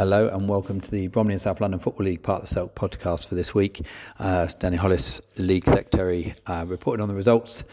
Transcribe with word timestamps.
Hello 0.00 0.28
and 0.28 0.48
welcome 0.48 0.80
to 0.80 0.90
the 0.90 1.08
Bromley 1.08 1.34
and 1.34 1.40
South 1.42 1.60
London 1.60 1.78
Football 1.78 2.06
League 2.06 2.22
part 2.22 2.42
of 2.42 2.48
the 2.48 2.54
Selk 2.58 2.72
podcast 2.72 3.28
for 3.28 3.34
this 3.34 3.54
week. 3.54 3.82
Uh, 4.18 4.48
Danny 4.58 4.78
Hollis, 4.78 5.20
the 5.34 5.42
league 5.42 5.66
secretary, 5.66 6.32
uh, 6.46 6.64
reporting 6.66 7.02
on 7.02 7.08
the 7.10 7.14
results 7.14 7.64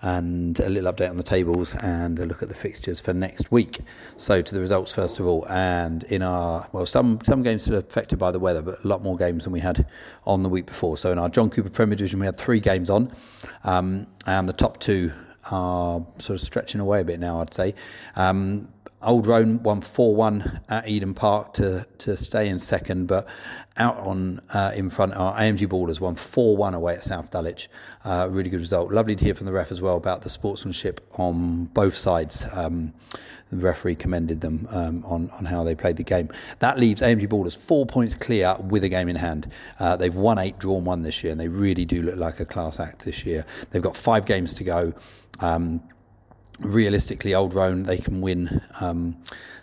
and 0.00 0.60
a 0.60 0.68
little 0.68 0.92
update 0.92 1.10
on 1.10 1.16
the 1.16 1.24
tables 1.24 1.74
and 1.74 2.20
a 2.20 2.24
look 2.24 2.40
at 2.40 2.48
the 2.48 2.54
fixtures 2.54 3.00
for 3.00 3.12
next 3.12 3.50
week. 3.50 3.80
So 4.16 4.42
to 4.42 4.54
the 4.54 4.60
results 4.60 4.92
first 4.92 5.18
of 5.18 5.26
all, 5.26 5.44
and 5.48 6.04
in 6.04 6.22
our 6.22 6.68
well, 6.70 6.86
some 6.86 7.18
some 7.24 7.42
games 7.42 7.64
still 7.64 7.78
affected 7.78 8.16
by 8.16 8.30
the 8.30 8.38
weather, 8.38 8.62
but 8.62 8.84
a 8.84 8.86
lot 8.86 9.02
more 9.02 9.16
games 9.16 9.42
than 9.42 9.52
we 9.52 9.58
had 9.58 9.84
on 10.24 10.44
the 10.44 10.48
week 10.48 10.66
before. 10.66 10.96
So 10.96 11.10
in 11.10 11.18
our 11.18 11.28
John 11.28 11.50
Cooper 11.50 11.70
Premier 11.70 11.96
Division, 11.96 12.20
we 12.20 12.26
had 12.26 12.38
three 12.38 12.60
games 12.60 12.90
on, 12.90 13.10
um, 13.64 14.06
and 14.24 14.48
the 14.48 14.52
top 14.52 14.78
two 14.78 15.10
are 15.50 16.06
sort 16.18 16.38
of 16.38 16.46
stretching 16.46 16.80
away 16.80 17.00
a 17.00 17.04
bit 17.04 17.18
now. 17.18 17.40
I'd 17.40 17.52
say. 17.52 17.74
Um, 18.14 18.68
Old 19.02 19.26
Roan 19.26 19.62
won 19.62 19.80
4 19.80 20.14
1 20.14 20.60
at 20.68 20.88
Eden 20.88 21.14
Park 21.14 21.54
to, 21.54 21.86
to 21.98 22.16
stay 22.16 22.48
in 22.48 22.58
second, 22.58 23.06
but 23.06 23.28
out 23.76 23.98
on 23.98 24.40
uh, 24.52 24.72
in 24.74 24.88
front, 24.90 25.14
our 25.14 25.34
AMG 25.38 25.68
Ballers 25.68 26.00
won 26.00 26.14
4 26.14 26.56
1 26.56 26.74
away 26.74 26.94
at 26.94 27.04
South 27.04 27.30
Dulwich. 27.30 27.68
Uh, 28.04 28.28
really 28.30 28.50
good 28.50 28.60
result. 28.60 28.92
Lovely 28.92 29.16
to 29.16 29.24
hear 29.24 29.34
from 29.34 29.46
the 29.46 29.52
ref 29.52 29.70
as 29.70 29.80
well 29.80 29.96
about 29.96 30.22
the 30.22 30.30
sportsmanship 30.30 31.00
on 31.18 31.64
both 31.66 31.96
sides. 31.96 32.46
Um, 32.52 32.92
the 33.50 33.58
referee 33.58 33.96
commended 33.96 34.40
them 34.40 34.66
um, 34.70 35.04
on, 35.04 35.30
on 35.30 35.44
how 35.44 35.62
they 35.62 35.74
played 35.74 35.96
the 35.96 36.04
game. 36.04 36.30
That 36.60 36.78
leaves 36.78 37.02
AMG 37.02 37.28
Ballers 37.28 37.56
four 37.56 37.84
points 37.84 38.14
clear 38.14 38.56
with 38.60 38.82
a 38.84 38.88
game 38.88 39.08
in 39.08 39.16
hand. 39.16 39.52
Uh, 39.78 39.96
they've 39.96 40.14
won 40.14 40.38
eight, 40.38 40.58
drawn 40.58 40.84
one 40.84 41.02
this 41.02 41.22
year, 41.22 41.32
and 41.32 41.40
they 41.40 41.48
really 41.48 41.84
do 41.84 42.02
look 42.02 42.16
like 42.16 42.40
a 42.40 42.46
class 42.46 42.80
act 42.80 43.04
this 43.04 43.26
year. 43.26 43.44
They've 43.70 43.82
got 43.82 43.96
five 43.96 44.24
games 44.24 44.54
to 44.54 44.64
go. 44.64 44.94
Um, 45.40 45.82
realistically, 46.62 47.34
Old 47.34 47.54
Roan, 47.54 47.84
they 47.84 47.98
can 47.98 48.20
win 48.20 48.60
um, 48.80 49.16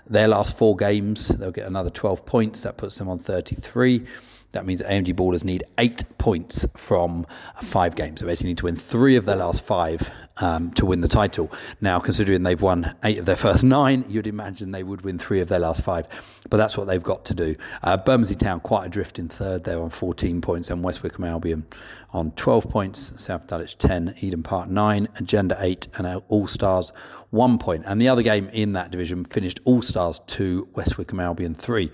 their 0.08 0.28
last 0.28 0.58
four 0.58 0.75
games. 0.75 1.30
They'll 1.30 1.52
get 1.52 1.67
another 1.67 1.89
12 1.89 2.25
points. 2.25 2.61
That 2.64 2.78
puts 2.78 2.97
them 2.97 3.09
on 3.09 3.19
33. 3.19 4.06
That 4.52 4.66
means 4.66 4.81
AMG 4.81 5.14
Ballers 5.14 5.44
need 5.44 5.64
eight 5.78 6.03
points 6.17 6.66
from 6.75 7.25
five 7.61 7.95
games. 7.95 8.22
They 8.22 8.28
basically, 8.28 8.50
need 8.52 8.58
to 8.59 8.66
win 8.66 8.75
three 8.75 9.16
of 9.16 9.25
their 9.25 9.36
last 9.36 9.66
five 9.66 10.09
um, 10.38 10.72
to 10.72 10.86
win 10.86 11.02
the 11.02 11.08
title. 11.08 11.52
Now, 11.81 12.00
considering 12.00 12.41
they've 12.41 12.61
won 12.61 12.95
eight 13.03 13.19
of 13.19 13.25
their 13.25 13.36
first 13.36 13.64
nine, 13.64 14.06
you'd 14.08 14.25
imagine 14.25 14.72
they 14.72 14.81
would 14.81 15.02
win 15.02 15.19
three 15.19 15.39
of 15.41 15.50
their 15.50 15.59
last 15.59 15.83
five. 15.83 16.08
But 16.50 16.58
that's 16.58 16.78
what 16.78 16.88
they've 16.88 17.03
got 17.03 17.25
to 17.25 17.36
do. 17.36 17.56
Uh, 17.83 17.97
Bermondsey 17.97 18.36
Town 18.36 18.59
quite 18.59 18.88
adrift 18.88 19.19
in 19.19 19.28
third. 19.28 19.64
They're 19.64 19.81
on 19.81 19.91
14 19.91 20.41
points, 20.41 20.72
and 20.72 20.84
West 20.84 21.03
Wickham 21.03 21.25
Albion 21.25 21.66
on 22.11 22.31
12 22.31 22.69
points. 22.69 23.13
South 23.17 23.45
Dulwich 23.45 23.78
10, 23.78 24.16
Eden 24.22 24.41
Park 24.41 24.69
9, 24.69 25.08
Agenda 25.17 25.58
8, 25.59 25.88
and 25.97 26.23
All 26.28 26.47
Stars 26.47 26.91
1 27.30 27.59
point. 27.59 27.84
And 27.86 28.02
the 28.02 28.08
other 28.08 28.23
game 28.23 28.50
in 28.50 28.73
that 28.73 28.89
division 28.89 29.25
finished 29.25 29.59
All 29.63 29.84
Stars 29.84 30.19
2, 30.25 30.69
West 30.73 30.97
Wickham 30.97 31.19
Albion 31.19 31.53
3. 31.53 31.91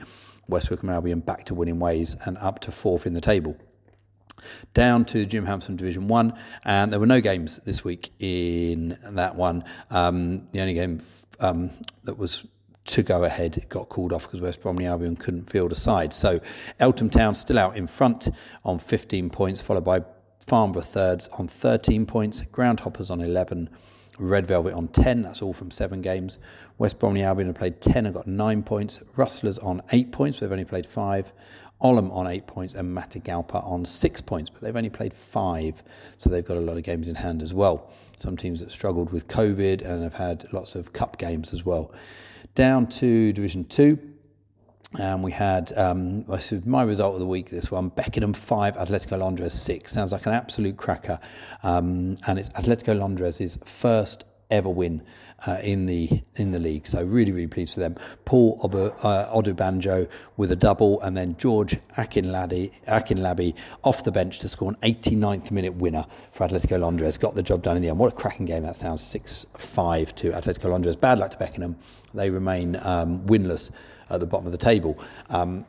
West 0.47 0.69
Wickham 0.69 0.89
Albion 0.89 1.19
back 1.19 1.45
to 1.45 1.53
winning 1.53 1.79
ways 1.79 2.15
and 2.25 2.37
up 2.37 2.59
to 2.61 2.71
fourth 2.71 3.05
in 3.05 3.13
the 3.13 3.21
table. 3.21 3.57
Down 4.73 5.05
to 5.05 5.25
Jim 5.25 5.45
Hampson 5.45 5.75
Division 5.75 6.07
1, 6.07 6.33
and 6.65 6.91
there 6.91 6.99
were 6.99 7.05
no 7.05 7.21
games 7.21 7.57
this 7.59 7.83
week 7.83 8.11
in 8.19 8.97
that 9.11 9.35
one. 9.35 9.63
Um, 9.89 10.45
the 10.47 10.61
only 10.61 10.73
game 10.73 11.01
um, 11.39 11.71
that 12.03 12.17
was 12.17 12.45
to 12.85 13.01
go 13.01 13.23
ahead 13.23 13.65
got 13.69 13.89
called 13.89 14.13
off 14.13 14.23
because 14.23 14.41
West 14.41 14.61
Bromley 14.61 14.85
Albion 14.85 15.15
couldn't 15.15 15.49
field 15.49 15.71
a 15.71 15.75
side. 15.75 16.13
So 16.13 16.39
Eltham 16.79 17.09
Town 17.09 17.33
still 17.33 17.57
out 17.57 17.75
in 17.75 17.87
front 17.87 18.29
on 18.63 18.77
15 18.77 19.29
points, 19.31 19.61
followed 19.61 19.83
by 19.83 20.01
Farnborough 20.45 20.83
thirds 20.83 21.27
on 21.29 21.47
13 21.47 22.05
points, 22.05 22.41
Groundhoppers 22.41 23.09
on 23.09 23.21
11, 23.21 23.69
Red 24.17 24.47
Velvet 24.47 24.73
on 24.73 24.87
10. 24.87 25.21
That's 25.21 25.41
all 25.41 25.53
from 25.53 25.71
seven 25.71 26.01
games. 26.01 26.37
West 26.77 26.99
Bromley 26.99 27.23
Albion 27.23 27.47
have 27.47 27.55
played 27.55 27.81
10 27.81 28.05
and 28.05 28.15
got 28.15 28.27
nine 28.27 28.63
points. 28.63 29.01
Rustlers 29.15 29.59
on 29.59 29.81
eight 29.91 30.11
points, 30.11 30.39
they've 30.39 30.51
only 30.51 30.65
played 30.65 30.85
five. 30.85 31.31
Olam 31.81 32.11
on 32.13 32.25
eight 32.27 32.47
points 32.47 32.73
and 32.73 32.95
Matagalpa 32.95 33.63
on 33.63 33.85
six 33.85 34.21
points, 34.21 34.49
but 34.49 34.61
they've 34.61 34.75
only 34.75 34.89
played 34.89 35.13
five, 35.13 35.83
so 36.17 36.29
they've 36.29 36.45
got 36.45 36.57
a 36.57 36.61
lot 36.61 36.77
of 36.77 36.83
games 36.83 37.09
in 37.09 37.15
hand 37.15 37.43
as 37.43 37.53
well. 37.53 37.91
Some 38.17 38.37
teams 38.37 38.61
that 38.61 38.71
struggled 38.71 39.11
with 39.11 39.27
COVID 39.27 39.81
and 39.81 40.01
have 40.01 40.13
had 40.13 40.45
lots 40.53 40.75
of 40.75 40.93
cup 40.93 41.17
games 41.17 41.53
as 41.53 41.65
well. 41.65 41.93
Down 42.55 42.87
to 42.87 43.33
Division 43.33 43.65
Two, 43.65 43.99
and 44.99 45.23
we 45.23 45.31
had 45.31 45.71
um, 45.77 46.25
my 46.65 46.83
result 46.83 47.13
of 47.13 47.19
the 47.19 47.25
week. 47.25 47.49
This 47.49 47.71
one: 47.71 47.89
Beckenham 47.89 48.33
five, 48.33 48.75
Atletico 48.75 49.19
Londres 49.19 49.53
six. 49.53 49.91
Sounds 49.91 50.11
like 50.11 50.25
an 50.25 50.33
absolute 50.33 50.77
cracker, 50.77 51.19
um, 51.63 52.17
and 52.27 52.39
it's 52.39 52.49
Atletico 52.49 52.97
Londres' 52.97 53.57
first 53.63 54.25
ever 54.51 54.69
win 54.69 55.01
uh, 55.47 55.57
in 55.63 55.85
the 55.85 56.09
in 56.35 56.51
the 56.51 56.59
league. 56.59 56.87
So 56.87 57.03
really, 57.03 57.31
really 57.31 57.47
pleased 57.47 57.73
for 57.73 57.79
them. 57.79 57.95
Paul 58.25 58.59
uh, 58.63 59.33
Odubanjo 59.33 60.09
with 60.37 60.51
a 60.51 60.55
double, 60.55 61.01
and 61.01 61.15
then 61.15 61.35
George 61.37 61.77
Akinlabi, 61.97 62.71
Akinlabi 62.87 63.55
off 63.83 64.03
the 64.03 64.11
bench 64.11 64.39
to 64.39 64.49
score 64.49 64.71
an 64.71 64.77
89th 64.93 65.51
minute 65.51 65.75
winner 65.75 66.05
for 66.31 66.47
Atletico 66.47 66.79
Londres. 66.79 67.17
Got 67.17 67.35
the 67.35 67.43
job 67.43 67.63
done 67.63 67.75
in 67.75 67.81
the 67.81 67.89
end. 67.89 67.99
What 67.99 68.13
a 68.13 68.15
cracking 68.15 68.45
game 68.45 68.63
that 68.63 68.75
sounds. 68.75 69.01
6-5 69.01 70.15
to 70.15 70.31
Atletico 70.31 70.69
Londres. 70.69 70.95
Bad 70.95 71.19
luck 71.19 71.31
to 71.31 71.37
Beckenham. 71.37 71.75
They 72.13 72.29
remain 72.29 72.77
um, 72.77 73.21
winless 73.25 73.71
at 74.09 74.19
the 74.19 74.25
bottom 74.25 74.45
of 74.45 74.51
the 74.51 74.57
table. 74.57 74.97
Um, 75.29 75.65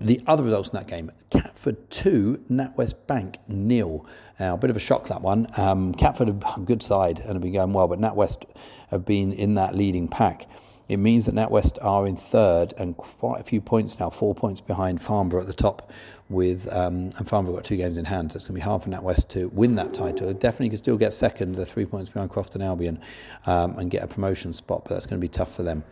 the 0.00 0.20
other 0.26 0.42
results 0.42 0.70
in 0.70 0.76
that 0.78 0.86
game 0.86 1.10
Catford 1.30 1.90
2, 1.90 2.44
NatWest 2.50 3.06
Bank 3.06 3.38
nil. 3.48 4.06
Now, 4.38 4.54
a 4.54 4.58
bit 4.58 4.70
of 4.70 4.76
a 4.76 4.80
shock 4.80 5.08
that 5.08 5.22
one. 5.22 5.48
Um, 5.56 5.94
Catford 5.94 6.28
a 6.28 6.60
good 6.60 6.82
side 6.82 7.20
and 7.20 7.30
have 7.30 7.42
been 7.42 7.52
going 7.52 7.72
well, 7.72 7.88
but 7.88 8.00
NatWest 8.00 8.44
have 8.90 9.04
been 9.04 9.32
in 9.32 9.54
that 9.54 9.74
leading 9.74 10.08
pack. 10.08 10.46
It 10.88 10.98
means 10.98 11.24
that 11.24 11.34
NatWest 11.34 11.78
are 11.82 12.06
in 12.06 12.16
third 12.16 12.74
and 12.76 12.96
quite 12.96 13.40
a 13.40 13.44
few 13.44 13.60
points 13.60 13.98
now, 13.98 14.10
four 14.10 14.34
points 14.34 14.60
behind 14.60 15.02
Farnborough 15.02 15.40
at 15.40 15.46
the 15.46 15.54
top. 15.54 15.90
With 16.28 16.70
um, 16.72 17.12
and 17.18 17.28
Farnborough 17.28 17.56
got 17.56 17.64
two 17.64 17.76
games 17.76 17.98
in 17.98 18.04
hand, 18.06 18.32
so 18.32 18.36
it's 18.36 18.48
going 18.48 18.58
to 18.58 18.64
be 18.64 18.68
hard 18.68 18.82
for 18.82 18.88
NatWest 18.90 19.28
to 19.30 19.48
win 19.50 19.74
that 19.76 19.92
title. 19.92 20.28
It 20.28 20.40
definitely 20.40 20.70
can 20.70 20.78
still 20.78 20.96
get 20.96 21.12
second. 21.12 21.54
They're 21.54 21.66
three 21.66 21.84
points 21.84 22.10
behind 22.10 22.30
Crofton 22.30 22.62
Albion 22.62 23.00
um, 23.46 23.78
and 23.78 23.90
get 23.90 24.02
a 24.02 24.06
promotion 24.06 24.52
spot, 24.54 24.84
but 24.84 24.94
that's 24.94 25.06
going 25.06 25.20
to 25.20 25.24
be 25.24 25.28
tough 25.28 25.54
for 25.54 25.62
them. 25.62 25.84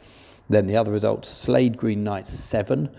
Then 0.52 0.66
the 0.66 0.76
other 0.76 0.92
results: 0.92 1.30
Slade 1.30 1.78
Green 1.78 2.04
Knights 2.04 2.30
seven, 2.30 2.90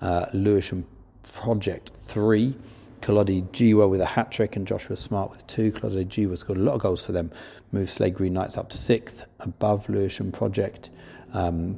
uh, 0.00 0.26
Lewisham 0.32 0.86
Project 1.22 1.90
three. 1.90 2.56
Kolodi 3.02 3.42
Jiwa 3.50 3.90
with 3.90 4.00
a 4.00 4.06
hat 4.06 4.30
trick 4.30 4.56
and 4.56 4.66
Joshua 4.66 4.96
Smart 4.96 5.30
with 5.30 5.46
two. 5.46 5.72
Kolodi 5.72 6.06
Jiwa 6.06 6.38
scored 6.38 6.58
a 6.58 6.62
lot 6.62 6.74
of 6.74 6.80
goals 6.80 7.04
for 7.04 7.12
them. 7.12 7.30
Moved 7.72 7.90
Slade 7.90 8.14
Green 8.14 8.32
Knights 8.32 8.56
up 8.56 8.70
to 8.70 8.78
sixth, 8.78 9.26
above 9.40 9.88
Lewisham 9.90 10.32
Project. 10.32 10.88
Um, 11.34 11.76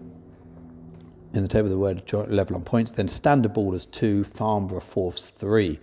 in 1.33 1.43
the 1.43 1.49
table 1.49 1.66
of 1.66 1.72
the 1.72 1.78
word 1.78 2.12
level 2.31 2.55
on 2.55 2.62
points. 2.62 2.93
Then 2.93 3.09
Standard 3.09 3.55
Ballers 3.55 3.91
two, 3.91 4.22
Farnborough 4.22 4.81
fourths 4.81 5.31
three. 5.31 5.81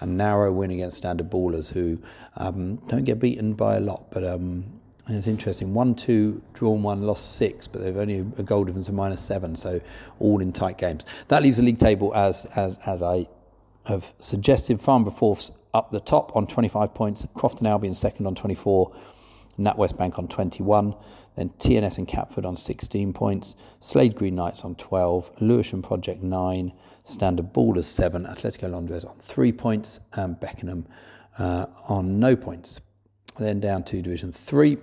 A 0.00 0.06
narrow 0.06 0.50
win 0.50 0.70
against 0.70 0.96
Standard 0.96 1.28
Ballers, 1.30 1.70
who 1.70 2.00
um, 2.36 2.76
don't 2.88 3.04
get 3.04 3.18
beaten 3.18 3.52
by 3.52 3.76
a 3.76 3.80
lot, 3.80 4.10
but 4.10 4.24
um, 4.24 4.73
it's 5.08 5.26
interesting. 5.26 5.74
One, 5.74 5.94
two, 5.94 6.42
drawn 6.54 6.82
one, 6.82 7.02
lost 7.02 7.36
six, 7.36 7.68
but 7.68 7.82
they've 7.82 7.96
only 7.96 8.20
a 8.38 8.42
goal 8.42 8.64
difference 8.64 8.88
of 8.88 8.94
minus 8.94 9.20
seven, 9.20 9.54
so 9.54 9.80
all 10.18 10.40
in 10.40 10.52
tight 10.52 10.78
games. 10.78 11.04
That 11.28 11.42
leaves 11.42 11.58
the 11.58 11.62
league 11.62 11.78
table 11.78 12.14
as 12.14 12.46
as 12.56 12.78
as 12.86 13.02
I 13.02 13.26
have 13.86 14.12
suggested. 14.18 14.80
Farnborough 14.80 15.12
fourths 15.12 15.50
up 15.74 15.90
the 15.90 16.00
top 16.00 16.34
on 16.36 16.46
25 16.46 16.94
points. 16.94 17.26
Crofton 17.34 17.66
Albion 17.66 17.94
second 17.94 18.26
on 18.26 18.34
24. 18.34 18.92
NatWest 19.58 19.96
Bank 19.96 20.18
on 20.18 20.28
21. 20.28 20.94
Then 21.36 21.50
TNS 21.58 21.98
and 21.98 22.08
Catford 22.08 22.46
on 22.46 22.56
16 22.56 23.12
points. 23.12 23.56
Slade 23.80 24.14
Green 24.14 24.36
Knights 24.36 24.64
on 24.64 24.74
12. 24.76 25.30
Lewisham 25.40 25.82
Project 25.82 26.22
9. 26.22 26.72
Standard 27.02 27.52
Ballers 27.52 27.84
7. 27.84 28.24
Atletico 28.24 28.70
Londres 28.70 29.04
on 29.04 29.16
3 29.18 29.52
points. 29.52 30.00
And 30.14 30.38
Beckenham 30.38 30.86
uh, 31.38 31.66
on 31.88 32.18
no 32.18 32.36
points. 32.36 32.80
Then 33.38 33.60
down 33.60 33.82
to 33.84 34.00
Division 34.00 34.32
3. 34.32 34.78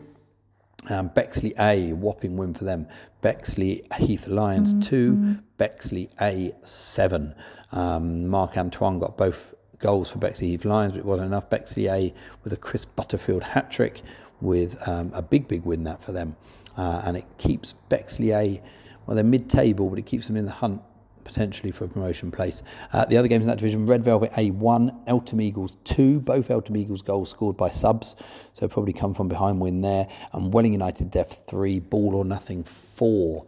Um, 0.89 1.09
Bexley 1.09 1.53
A, 1.59 1.93
whopping 1.93 2.37
win 2.37 2.53
for 2.53 2.63
them. 2.63 2.87
Bexley 3.21 3.83
Heath 3.97 4.27
Lions 4.27 4.73
mm-hmm. 4.73 5.33
2, 5.33 5.39
Bexley 5.57 6.09
A 6.19 6.51
7. 6.63 7.35
Um, 7.71 8.27
Mark 8.27 8.57
Antoine 8.57 8.99
got 8.99 9.17
both 9.17 9.53
goals 9.79 10.11
for 10.11 10.17
Bexley 10.17 10.47
Heath 10.47 10.65
Lions, 10.65 10.93
but 10.93 10.99
it 10.99 11.05
wasn't 11.05 11.27
enough. 11.27 11.49
Bexley 11.49 11.87
A 11.87 12.13
with 12.43 12.53
a 12.53 12.57
Chris 12.57 12.85
Butterfield 12.85 13.43
hat 13.43 13.69
trick 13.69 14.01
with 14.41 14.87
um, 14.87 15.11
a 15.13 15.21
big, 15.21 15.47
big 15.47 15.63
win 15.63 15.83
that 15.83 16.01
for 16.01 16.11
them. 16.11 16.35
Uh, 16.77 17.01
and 17.05 17.15
it 17.17 17.25
keeps 17.37 17.73
Bexley 17.89 18.33
A, 18.33 18.61
well, 19.05 19.15
they're 19.15 19.23
mid 19.23 19.49
table, 19.49 19.89
but 19.89 19.99
it 19.99 20.05
keeps 20.05 20.27
them 20.27 20.37
in 20.37 20.45
the 20.45 20.51
hunt 20.51 20.81
potentially 21.23 21.71
for 21.71 21.85
a 21.85 21.87
promotion 21.87 22.31
place. 22.31 22.63
Uh, 22.93 23.05
the 23.05 23.17
other 23.17 23.27
games 23.27 23.43
in 23.43 23.47
that 23.47 23.57
division, 23.57 23.85
Red 23.85 24.03
Velvet 24.03 24.31
A1, 24.33 25.03
Eltham 25.07 25.41
Eagles 25.41 25.77
2, 25.83 26.19
both 26.21 26.49
Eltham 26.49 26.77
Eagles 26.77 27.01
goals 27.01 27.29
scored 27.29 27.57
by 27.57 27.69
subs, 27.69 28.15
so 28.53 28.67
probably 28.67 28.93
come 28.93 29.13
from 29.13 29.27
behind 29.27 29.59
win 29.59 29.81
there, 29.81 30.07
and 30.33 30.53
Welling 30.53 30.73
United 30.73 31.11
Def 31.11 31.45
3, 31.47 31.79
Ball 31.79 32.15
or 32.15 32.25
Nothing 32.25 32.63
4. 32.63 33.45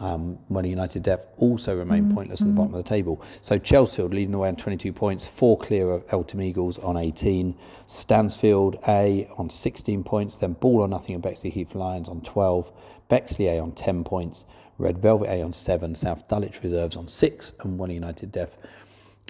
Um, 0.00 0.38
Welling 0.48 0.70
United 0.70 1.04
Def 1.04 1.20
also 1.36 1.76
remain 1.76 2.04
mm-hmm. 2.04 2.14
pointless 2.14 2.40
at 2.40 2.48
the 2.48 2.52
bottom 2.52 2.74
of 2.74 2.82
the 2.82 2.88
table. 2.88 3.22
So 3.42 3.58
Chelsea 3.58 4.02
leading 4.02 4.32
the 4.32 4.38
way 4.38 4.48
on 4.48 4.56
22 4.56 4.92
points, 4.92 5.28
four 5.28 5.56
clear 5.56 5.92
of 5.92 6.04
Eltham 6.10 6.42
Eagles 6.42 6.80
on 6.80 6.96
18. 6.96 7.56
Stansfield 7.86 8.76
A 8.88 9.28
on 9.38 9.48
16 9.48 10.02
points, 10.02 10.38
then 10.38 10.54
Ball 10.54 10.80
or 10.80 10.88
Nothing 10.88 11.14
and 11.14 11.22
Bexley 11.22 11.50
Heath 11.50 11.76
Lions 11.76 12.08
on 12.08 12.22
12. 12.22 12.72
Bexley 13.08 13.46
A 13.48 13.60
on 13.60 13.70
10 13.72 14.02
points. 14.02 14.46
Red 14.78 14.98
Velvet 14.98 15.28
A 15.28 15.42
on 15.42 15.52
seven, 15.52 15.94
South 15.94 16.26
Dulwich 16.28 16.62
Reserves 16.62 16.96
on 16.96 17.08
six, 17.08 17.52
and 17.60 17.78
Welling 17.78 17.94
United 17.94 18.32
Def 18.32 18.56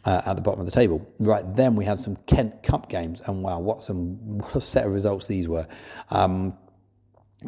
uh, 0.05 0.23
at 0.27 0.35
the 0.35 0.43
bottom 0.43 0.61
of 0.61 0.67
the 0.67 0.73
table. 0.73 1.07
Right 1.19 1.45
then, 1.55 1.77
we 1.77 1.85
had 1.85 1.99
some 1.99 2.17
Kent 2.27 2.63
Cup 2.63 2.89
games, 2.89 3.23
and 3.27 3.43
wow, 3.43 3.61
what 3.61 3.83
some 3.83 4.17
what 4.39 4.57
a 4.57 4.61
set 4.61 4.87
of 4.87 4.93
results 4.93 5.27
these 5.27 5.49
were! 5.49 5.67
Um, 6.11 6.57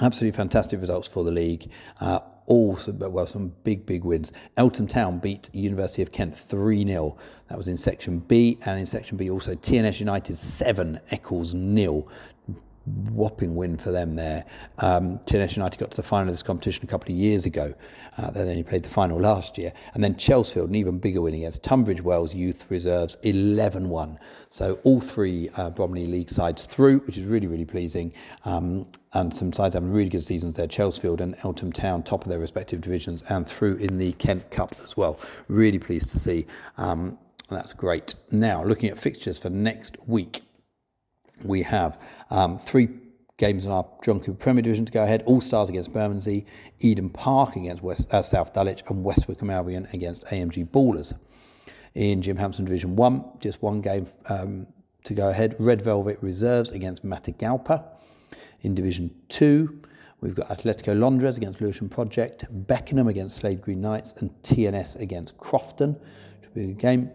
absolutely 0.01 0.37
fantastic 0.37 0.81
results 0.81 1.09
for 1.09 1.25
the 1.25 1.31
league. 1.31 1.71
Uh, 2.01 2.21
all 2.47 2.77
some, 2.77 2.99
well, 2.99 3.27
some 3.27 3.53
big, 3.65 3.85
big 3.87 4.05
wins. 4.05 4.33
Eltham 4.57 4.87
Town 4.87 5.19
beat 5.19 5.53
University 5.53 6.03
of 6.03 6.13
Kent 6.13 6.37
3 6.37 6.87
0. 6.87 7.17
That 7.49 7.59
was 7.59 7.69
in 7.69 7.77
Section 7.77 8.21
B, 8.21 8.59
and 8.65 8.79
in 8.79 8.87
Section 8.87 9.17
B 9.17 9.31
also 9.31 9.55
TNS 9.55 10.01
United 10.01 10.39
7, 10.39 11.01
Eccles 11.11 11.55
nil 11.55 12.09
whopping 12.87 13.55
win 13.55 13.77
for 13.77 13.91
them 13.91 14.15
there. 14.15 14.45
Um, 14.79 15.21
United 15.31 15.79
got 15.79 15.91
to 15.91 15.97
the 15.97 16.03
final 16.03 16.29
of 16.29 16.35
this 16.35 16.43
competition 16.43 16.85
a 16.85 16.87
couple 16.87 17.13
of 17.13 17.19
years 17.19 17.45
ago. 17.47 17.75
Uh, 18.17 18.31
they 18.31 18.41
only 18.41 18.63
played 18.63 18.83
the 18.83 18.89
final 18.89 19.19
last 19.19 19.59
year. 19.59 19.73
And 19.95 20.03
then 20.03 20.15
Chelsfield, 20.15 20.69
an 20.69 20.75
even 20.75 20.99
bigger 20.99 21.21
win 21.21 21.35
against 21.35 21.63
Tunbridge 21.65 22.03
Wells 22.03 22.35
Youth 22.35 22.71
Reserves, 22.71 23.17
11 23.23 23.89
1. 23.89 24.19
So 24.51 24.79
all 24.85 25.01
three 25.01 25.51
uh, 25.57 25.71
Bromley 25.71 26.07
League 26.07 26.31
sides 26.31 26.67
through, 26.67 27.01
which 27.01 27.19
is 27.19 27.25
really, 27.25 27.47
really 27.47 27.65
pleasing. 27.65 28.13
Um, 28.45 28.87
and 29.13 29.33
some 29.33 29.53
sides 29.53 29.75
having 29.75 29.93
really 29.93 30.11
good 30.11 30.23
seasons 30.23 30.57
there. 30.57 30.67
Chelsfield 30.67 31.21
and 31.21 31.35
Eltham 31.43 31.73
Town, 31.73 32.03
top 32.03 32.25
of 32.25 32.31
their 32.31 32.39
respective 32.39 32.81
divisions, 32.81 33.23
and 33.31 33.49
through 33.49 33.77
in 33.77 33.99
the 33.99 34.13
Kent 34.13 34.51
Cup 34.51 34.75
as 34.85 34.97
well. 34.97 35.19
Really 35.49 35.79
pleased 35.79 36.11
to 36.11 36.19
see. 36.19 36.47
Um, 36.77 37.19
that's 37.49 37.73
great. 37.73 38.15
Now, 38.31 38.65
looking 38.65 38.91
at 38.91 38.99
fixtures 38.99 39.39
for 39.39 39.51
next 39.51 39.97
week 40.09 40.43
we 41.45 41.63
have 41.63 42.01
um, 42.31 42.59
three 42.59 42.89
games 43.37 43.67
in 43.67 43.73
our 43.73 43.87
John 44.03 44.21
Cooper 44.21 44.39
Premier 44.39 44.63
Division 44.63 44.87
to 44.87 44.93
go 44.93 45.03
ahead. 45.03 45.23
All 45.27 45.41
Stars 45.41 45.69
against 45.69 45.93
Bermondsey, 45.93 46.47
Eden 46.81 47.11
Park 47.11 47.57
against 47.57 47.83
West, 47.83 48.13
uh, 48.13 48.23
South 48.23 48.53
Dulwich, 48.53 48.83
and 48.89 49.05
West 49.05 49.29
Wickham 49.29 49.51
Albion 49.51 49.87
against 49.93 50.25
AMG 50.27 50.69
Ballers. 50.69 51.13
In 51.95 52.21
Jim 52.21 52.37
Hampson 52.37 52.65
Division 52.65 52.95
1, 52.95 53.25
just 53.41 53.63
one 53.63 53.81
game 53.81 54.07
um, 54.29 54.67
to 55.05 55.15
go 55.15 55.31
ahead. 55.31 55.57
Red 55.59 55.81
Velvet 55.83 56.19
Reserves 56.23 56.73
against 56.73 57.05
Matagalpa. 57.05 57.85
In 58.63 58.75
Division 58.75 59.11
2, 59.29 59.83
we've 60.21 60.35
got 60.35 60.49
Atletico 60.49 60.99
Londres 60.99 61.37
against 61.37 61.61
Lewisham 61.61 61.89
Project, 61.89 62.45
Beckenham 62.51 63.09
against 63.09 63.37
Slade 63.37 63.63
Green 63.63 63.81
Knights, 63.81 64.15
and 64.21 64.31
TNS 64.43 65.01
against 65.01 65.37
Crofton. 65.39 65.99
Should 66.43 66.55
be 66.55 66.65
a 66.65 66.67
good 66.69 66.79
game. 66.79 67.11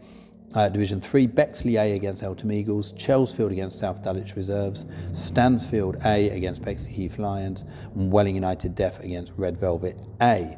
Uh, 0.54 0.68
Division 0.68 1.00
3, 1.00 1.28
Bexley 1.28 1.78
A 1.78 1.96
against 1.96 2.24
Eltham 2.24 2.52
Eagles, 2.52 2.92
Chelsfield 2.94 3.52
against 3.52 3.80
South 3.80 4.04
Dulwich 4.04 4.36
Reserves, 4.36 4.86
Stansfield 5.14 5.96
A 6.04 6.30
against 6.32 6.62
Bexley 6.62 6.92
Heath 6.92 7.18
Lions, 7.20 7.64
and 7.96 8.12
Welling 8.12 8.36
United 8.36 8.76
Def 8.76 9.00
against 9.00 9.32
Red 9.38 9.58
Velvet 9.58 9.98
A. 10.22 10.58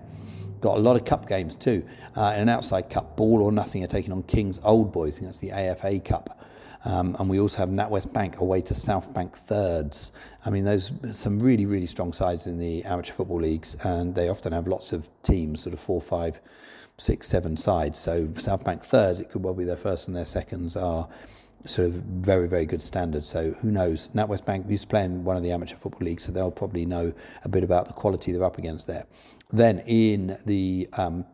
Got 0.62 0.78
a 0.78 0.80
lot 0.80 0.96
of 0.96 1.06
cup 1.06 1.28
games 1.28 1.56
too. 1.56 1.86
Uh, 2.16 2.34
in 2.36 2.42
an 2.42 2.50
outside 2.50 2.90
cup, 2.90 3.16
Ball 3.16 3.44
or 3.44 3.52
Nothing 3.52 3.84
are 3.84 3.88
taking 3.88 4.12
on 4.12 4.24
King's 4.24 4.60
Old 4.64 4.92
Boys, 4.92 5.20
against 5.20 5.42
the 5.42 5.52
AFA 5.52 6.00
Cup. 6.00 6.44
Um, 6.86 7.16
and 7.20 7.30
we 7.30 7.40
also 7.40 7.60
have 7.60 7.70
NatWest 7.70 8.12
Bank 8.12 8.40
away 8.40 8.62
to 8.62 8.74
South 8.74 9.14
Bank 9.14 9.36
Thirds. 9.36 10.12
I 10.44 10.50
mean, 10.50 10.66
there's 10.66 10.92
some 11.12 11.40
really, 11.40 11.66
really 11.66 11.86
strong 11.86 12.12
sides 12.12 12.48
in 12.48 12.58
the 12.58 12.84
amateur 12.84 13.14
football 13.14 13.40
leagues, 13.40 13.76
and 13.84 14.14
they 14.16 14.30
often 14.30 14.52
have 14.54 14.68
lots 14.68 14.92
of 14.92 15.08
teams, 15.22 15.62
sort 15.62 15.74
of 15.74 15.80
four, 15.80 16.02
five, 16.02 16.42
six, 17.04 17.28
seven 17.28 17.58
sides. 17.58 18.00
So 18.00 18.30
South 18.36 18.64
Bank 18.64 18.82
thirds, 18.82 19.20
it 19.20 19.30
could 19.30 19.44
well 19.44 19.54
be 19.54 19.66
their 19.66 19.76
first 19.76 20.08
and 20.08 20.16
their 20.16 20.26
seconds 20.26 20.78
are 20.78 21.08
sort 21.66 21.90
of 21.90 21.96
very, 21.96 22.48
very 22.48 22.66
good 22.66 22.82
standard. 22.82 23.26
So 23.26 23.52
who 23.52 23.72
knows? 23.72 24.08
NatWest 24.10 24.46
Bank 24.46 24.66
used 24.70 24.84
to 24.84 24.88
play 24.88 25.04
in 25.04 25.24
one 25.24 25.36
of 25.36 25.44
the 25.44 25.52
amateur 25.52 25.76
football 25.76 26.06
leagues, 26.06 26.24
so 26.24 26.32
they'll 26.32 26.52
probably 26.52 26.86
know 26.86 27.14
a 27.44 27.50
bit 27.50 27.64
about 27.64 27.88
the 27.88 27.94
quality 27.94 28.32
they're 28.32 28.44
up 28.44 28.58
against 28.58 28.88
there. 28.88 29.06
Then 29.52 29.80
in 29.80 30.38
the 30.46 30.88
um, 30.94 31.26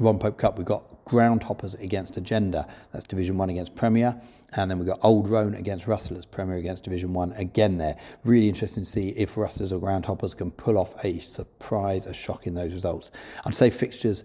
Ron 0.00 0.18
Pope 0.18 0.38
Cup, 0.38 0.56
we've 0.56 0.66
got 0.66 1.04
Groundhoppers 1.04 1.78
against 1.82 2.16
Agenda. 2.16 2.66
That's 2.92 3.04
Division 3.04 3.36
1 3.36 3.50
against 3.50 3.74
Premier. 3.74 4.18
And 4.56 4.70
then 4.70 4.78
we've 4.78 4.88
got 4.88 5.00
Old 5.02 5.28
Roan 5.28 5.54
against 5.54 5.86
Russell. 5.86 6.16
Rustlers, 6.16 6.24
Premier 6.24 6.56
against 6.56 6.84
Division 6.84 7.12
1 7.12 7.32
again 7.32 7.76
there. 7.76 7.96
Really 8.24 8.48
interesting 8.48 8.82
to 8.82 8.88
see 8.88 9.10
if 9.10 9.36
Rustlers 9.36 9.72
or 9.72 9.80
Groundhoppers 9.80 10.34
can 10.34 10.50
pull 10.50 10.78
off 10.78 10.94
a 11.04 11.18
surprise, 11.18 12.06
a 12.06 12.14
shock 12.14 12.46
in 12.46 12.54
those 12.54 12.72
results. 12.72 13.10
I'd 13.44 13.54
say 13.54 13.68
fixtures 13.68 14.24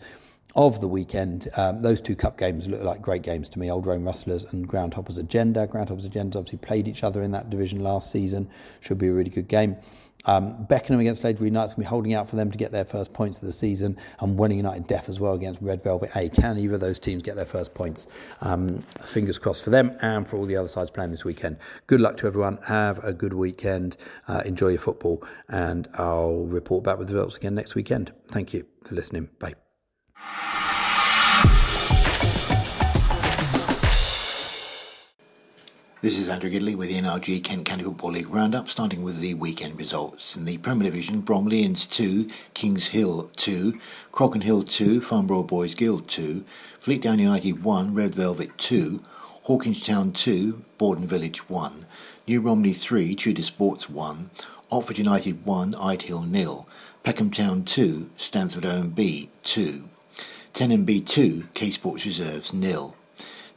of 0.56 0.82
the 0.82 0.88
weekend. 0.88 1.48
Um, 1.56 1.82
those 1.82 2.02
two 2.02 2.16
cup 2.16 2.38
games 2.38 2.68
look 2.68 2.84
like 2.84 3.02
great 3.02 3.22
games 3.22 3.48
to 3.50 3.60
me. 3.60 3.72
Old 3.72 3.86
Roan 3.86 4.04
Rustlers 4.04 4.44
and 4.46 4.68
Groundhoppers 4.68 5.20
Agenda. 5.20 5.68
Groundhoppers 5.68 6.06
Agenda 6.06 6.38
obviously 6.40 6.60
played 6.60 6.88
each 6.88 7.04
other 7.04 7.22
in 7.22 7.32
that 7.32 7.50
division 7.50 7.84
last 7.84 8.12
season. 8.12 8.50
Should 8.80 8.98
be 8.98 9.08
a 9.08 9.14
really 9.14 9.30
good 9.30 9.48
game. 9.48 9.78
Um, 10.26 10.66
Beckenham 10.66 11.00
against 11.00 11.22
Green 11.38 11.54
Knights 11.54 11.74
can 11.74 11.84
be 11.84 11.88
holding 11.88 12.14
out 12.14 12.30
for 12.30 12.36
them 12.36 12.52
to 12.52 12.58
get 12.58 12.72
their 12.72 12.84
first 12.84 13.14
points 13.14 13.42
of 13.42 13.48
the 13.48 13.54
season, 13.54 13.98
and 14.20 14.38
Welling 14.38 14.58
United 14.58 14.88
Def 14.88 15.08
as 15.10 15.20
well 15.20 15.34
against 15.34 15.62
Red 15.62 15.84
Velvet 15.84 16.10
A. 16.16 16.30
Can 16.30 16.58
either 16.58 16.76
of 16.76 16.82
those 16.82 17.00
teams 17.00 17.24
get 17.24 17.36
their 17.36 17.46
first 17.46 17.74
points? 17.74 18.08
Um, 18.42 18.80
fingers 19.00 19.38
crossed 19.38 19.64
for 19.64 19.70
them 19.70 19.96
and 20.02 20.28
for 20.28 20.38
all 20.38 20.46
the 20.46 20.58
other 20.58 20.68
sides 20.68 20.92
playing 20.92 21.12
this 21.12 21.24
weekend. 21.24 21.58
Good 21.88 22.02
luck 22.02 22.18
to 22.18 22.28
everyone. 22.28 22.58
Have 22.68 23.04
a 23.04 23.14
good 23.14 23.34
weekend. 23.34 23.96
Uh, 24.28 24.42
enjoy 24.46 24.70
your 24.70 24.80
football, 24.80 25.24
and 25.50 25.88
I'll 25.94 26.46
report 26.46 26.84
back 26.84 26.98
with 26.98 27.08
the 27.08 27.14
results 27.14 27.38
again 27.38 27.56
next 27.56 27.76
weekend. 27.76 28.12
Thank 28.28 28.54
you 28.54 28.66
for 28.84 28.96
listening. 28.96 29.30
Bye. 29.40 29.67
This 36.00 36.20
is 36.20 36.30
Andrew 36.30 36.52
Gidley 36.52 36.76
with 36.76 36.90
the 36.90 37.00
NRG 37.00 37.44
Kent 37.44 37.66
County 37.66 37.84
Football 37.84 38.12
League 38.12 38.30
roundup, 38.30 38.70
starting 38.70 39.02
with 39.02 39.20
the 39.20 39.34
weekend 39.34 39.80
results. 39.80 40.36
In 40.36 40.46
the 40.46 40.60
Premier 40.60 40.84
Division, 40.84 41.24
Bromleyans 41.24 41.90
2, 41.90 42.30
Kings 42.54 42.90
Hill 42.90 43.32
2, 43.36 43.80
Crockenhill 44.14 44.70
2, 44.70 45.02
Farnborough 45.02 45.42
Boys 45.42 45.74
Guild 45.74 46.08
2, 46.08 46.46
Fleetdown 46.80 47.18
United 47.18 47.64
1, 47.64 47.96
Red 47.96 48.14
Velvet 48.14 48.56
2, 48.60 49.02
Hawkinge 49.48 49.84
Town 49.84 50.12
2, 50.12 50.64
Borden 50.78 51.08
Village 51.08 51.50
1, 51.50 51.88
New 52.28 52.42
Romney 52.42 52.74
3, 52.74 53.16
Tudor 53.16 53.42
Sports 53.42 53.90
1, 53.90 54.30
Otford 54.72 55.00
United 55.00 55.48
1, 55.48 55.74
Idehill 55.74 56.30
nil, 56.30 56.70
Peckham 57.02 57.32
Town 57.32 57.64
2, 57.64 58.12
Stansfeld 58.20 58.62
OMB 58.62 59.30
2, 59.42 59.90
10 60.58 60.72
Em 60.72 60.86
Bee 60.86 61.02
2, 61.02 61.50
K 61.54 61.70
Sports 61.70 62.04
Reserves 62.04 62.52
nil. 62.52 62.96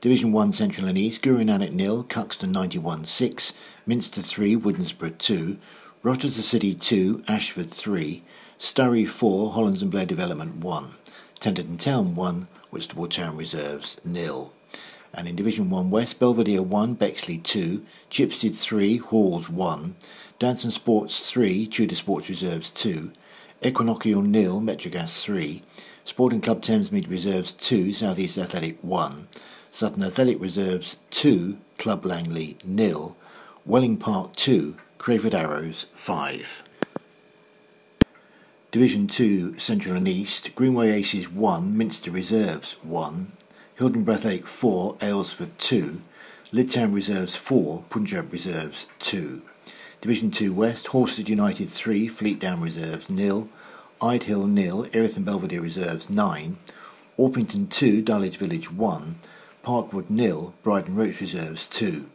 Division 0.03 0.33
1 0.33 0.53
Central 0.53 0.87
and 0.87 0.99
East, 0.99 1.23
Guru 1.23 1.43
Nanak 1.43 1.73
nil, 1.73 2.05
Cuxton 2.05 2.53
91 2.53 3.07
6, 3.07 3.55
Minster 3.87 4.21
3, 4.21 4.55
Woodnesborough 4.57 5.17
2, 5.17 5.57
Rochester 6.03 6.43
City 6.43 6.75
2, 6.75 7.23
Ashford 7.27 7.71
3, 7.71 8.23
Sturry 8.59 9.09
4, 9.09 9.53
Hollands 9.53 9.81
and 9.81 9.91
Blair 9.91 10.05
Development 10.05 10.57
1, 10.57 10.91
Tenterden 11.41 11.79
Town 11.79 12.15
1, 12.15 12.47
Whitstable 12.69 13.09
Town 13.09 13.35
Reserves 13.35 13.99
nil. 14.05 14.53
And 15.15 15.27
in 15.27 15.37
Division 15.37 15.71
1 15.71 15.89
West, 15.89 16.21
Belvedere 16.21 16.63
1, 16.63 16.97
Bexley 16.97 17.39
2, 17.39 17.83
Chipstead 18.11 18.55
3, 18.55 18.99
Halls 18.99 19.49
1, 19.49 19.97
Danson 20.39 20.71
Sports 20.71 21.31
3, 21.31 21.67
Tudor 21.67 21.95
Sports 21.95 22.29
Reserves 22.29 22.69
2, 22.69 23.11
Equinoctial 23.63 24.21
nil, 24.21 24.61
Metrogas 24.61 25.23
3, 25.23 25.63
Sporting 26.11 26.41
Club 26.41 26.61
Thamesmead 26.61 27.09
Reserves 27.09 27.53
2, 27.53 27.93
South 27.93 28.19
East 28.19 28.37
Athletic 28.37 28.83
1, 28.83 29.29
Sutton 29.71 30.03
Athletic 30.03 30.41
Reserves 30.41 30.99
2, 31.11 31.57
Club 31.79 32.05
Langley 32.05 32.59
nil, 32.65 33.17
Welling 33.65 33.97
Park 33.97 34.35
2, 34.35 34.75
Crayford 34.99 35.35
Arrows 35.35 35.87
5. 35.93 36.65
Division 38.73 39.07
2 39.07 39.57
Central 39.61 39.95
and 39.95 40.09
East, 40.09 40.53
Greenway 40.57 40.91
Aces 40.91 41.31
1, 41.31 41.79
Minster 41.79 42.11
Reserves 42.11 42.73
1, 42.83 43.31
Hildenborough 43.79 44.15
Athletic 44.15 44.49
4, 44.49 44.97
Aylesford 44.97 45.57
2, 45.59 46.01
Lydd 46.53 46.75
Town 46.75 46.93
Reserves 46.93 47.37
4, 47.37 47.85
Punjab 47.89 48.33
Reserves 48.33 48.89
2. 48.99 49.43
Division 50.01 50.33
2 50.33 50.53
West, 50.53 50.89
Horsted 50.89 51.29
United 51.29 51.69
3, 51.69 52.09
Fleet 52.09 52.41
Fleetdown 52.41 52.61
Reserves 52.61 53.09
nil, 53.11 53.49
Idehill 54.01 54.49
nil, 54.49 54.87
Erith 54.95 55.19
and 55.19 55.27
Belvedere 55.27 55.61
Reserves 55.61 56.09
9, 56.09 56.57
Orpington 57.19 57.69
2, 57.69 58.01
Dulwich 58.01 58.39
Village 58.39 58.73
1, 58.73 59.19
Parkwood 59.63 60.09
nil, 60.09 60.55
Bridon 60.65 60.97
Ropes 60.97 61.21
Reserves 61.21 61.69
2. 61.69 62.09